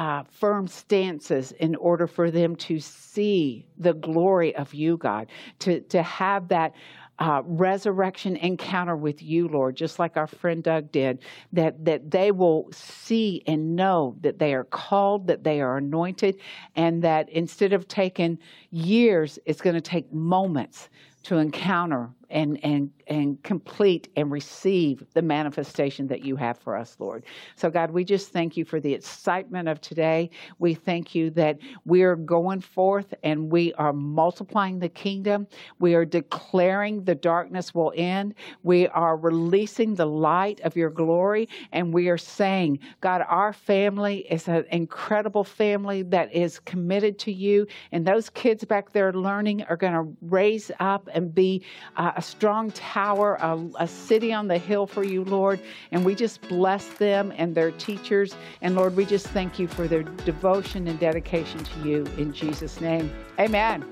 uh, 0.00 0.24
firm 0.30 0.66
stances 0.66 1.52
in 1.52 1.74
order 1.76 2.06
for 2.06 2.30
them 2.30 2.56
to 2.56 2.78
see 2.78 3.66
the 3.76 3.92
glory 3.92 4.56
of 4.56 4.72
you, 4.72 4.96
God, 4.96 5.26
to, 5.58 5.80
to 5.82 6.02
have 6.02 6.48
that 6.48 6.72
uh, 7.20 7.42
resurrection 7.44 8.36
encounter 8.36 8.96
with 8.96 9.22
you, 9.22 9.46
Lord, 9.46 9.76
just 9.76 9.98
like 9.98 10.16
our 10.16 10.26
friend 10.26 10.62
Doug 10.62 10.90
did, 10.90 11.22
that, 11.52 11.84
that 11.84 12.10
they 12.10 12.30
will 12.32 12.68
see 12.72 13.42
and 13.46 13.76
know 13.76 14.16
that 14.22 14.38
they 14.38 14.54
are 14.54 14.64
called, 14.64 15.26
that 15.26 15.44
they 15.44 15.60
are 15.60 15.76
anointed, 15.76 16.40
and 16.76 17.02
that 17.02 17.28
instead 17.28 17.74
of 17.74 17.86
taking 17.86 18.38
years, 18.70 19.38
it's 19.44 19.60
going 19.60 19.74
to 19.74 19.82
take 19.82 20.10
moments 20.12 20.88
to 21.24 21.36
encounter 21.36 22.10
and, 22.30 22.58
and, 22.64 22.90
and 23.10 23.42
complete 23.42 24.08
and 24.14 24.30
receive 24.30 25.04
the 25.14 25.20
manifestation 25.20 26.06
that 26.06 26.24
you 26.24 26.36
have 26.36 26.56
for 26.58 26.76
us, 26.76 26.96
Lord. 27.00 27.24
So, 27.56 27.68
God, 27.68 27.90
we 27.90 28.04
just 28.04 28.32
thank 28.32 28.56
you 28.56 28.64
for 28.64 28.78
the 28.78 28.94
excitement 28.94 29.68
of 29.68 29.80
today. 29.80 30.30
We 30.60 30.74
thank 30.74 31.12
you 31.12 31.30
that 31.30 31.58
we 31.84 32.02
are 32.02 32.14
going 32.14 32.60
forth 32.60 33.12
and 33.24 33.50
we 33.50 33.74
are 33.74 33.92
multiplying 33.92 34.78
the 34.78 34.88
kingdom. 34.88 35.48
We 35.80 35.94
are 35.94 36.04
declaring 36.04 37.02
the 37.02 37.16
darkness 37.16 37.74
will 37.74 37.92
end. 37.96 38.34
We 38.62 38.86
are 38.88 39.16
releasing 39.16 39.96
the 39.96 40.06
light 40.06 40.60
of 40.60 40.76
your 40.76 40.90
glory. 40.90 41.48
And 41.72 41.92
we 41.92 42.08
are 42.08 42.18
saying, 42.18 42.78
God, 43.00 43.24
our 43.28 43.52
family 43.52 44.18
is 44.30 44.46
an 44.46 44.64
incredible 44.70 45.42
family 45.42 46.02
that 46.04 46.32
is 46.32 46.60
committed 46.60 47.18
to 47.20 47.32
you. 47.32 47.66
And 47.90 48.06
those 48.06 48.30
kids 48.30 48.64
back 48.64 48.92
there 48.92 49.12
learning 49.12 49.64
are 49.64 49.76
going 49.76 49.94
to 49.94 50.16
raise 50.22 50.70
up 50.78 51.08
and 51.12 51.34
be 51.34 51.64
uh, 51.96 52.12
a 52.14 52.22
strong 52.22 52.70
power, 53.00 53.38
a, 53.40 53.58
a 53.76 53.88
city 53.88 54.30
on 54.30 54.46
the 54.46 54.58
hill 54.58 54.86
for 54.86 55.02
you, 55.02 55.24
Lord. 55.24 55.58
And 55.90 56.04
we 56.04 56.14
just 56.14 56.46
bless 56.50 56.86
them 56.88 57.32
and 57.34 57.54
their 57.54 57.70
teachers. 57.70 58.36
And 58.60 58.74
Lord, 58.74 58.94
we 58.94 59.06
just 59.06 59.26
thank 59.28 59.58
you 59.58 59.68
for 59.68 59.88
their 59.88 60.02
devotion 60.02 60.86
and 60.86 61.00
dedication 61.00 61.64
to 61.64 61.88
you 61.88 62.04
in 62.18 62.34
Jesus' 62.34 62.78
name. 62.78 63.10
Amen. 63.38 63.86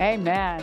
Amen. 0.00 0.62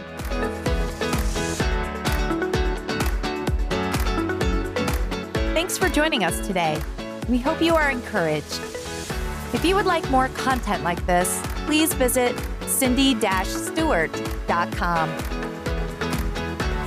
Thanks 5.54 5.78
for 5.78 5.88
joining 5.88 6.24
us 6.24 6.48
today. 6.48 6.82
We 7.30 7.38
hope 7.38 7.62
you 7.62 7.76
are 7.76 7.92
encouraged. 7.92 8.62
If 9.54 9.64
you 9.64 9.76
would 9.76 9.86
like 9.86 10.10
more 10.10 10.30
content 10.30 10.84
like 10.84 11.06
this, 11.06 11.40
please 11.68 11.94
visit 11.94 12.36
cindy-stewart.com. 12.66 15.35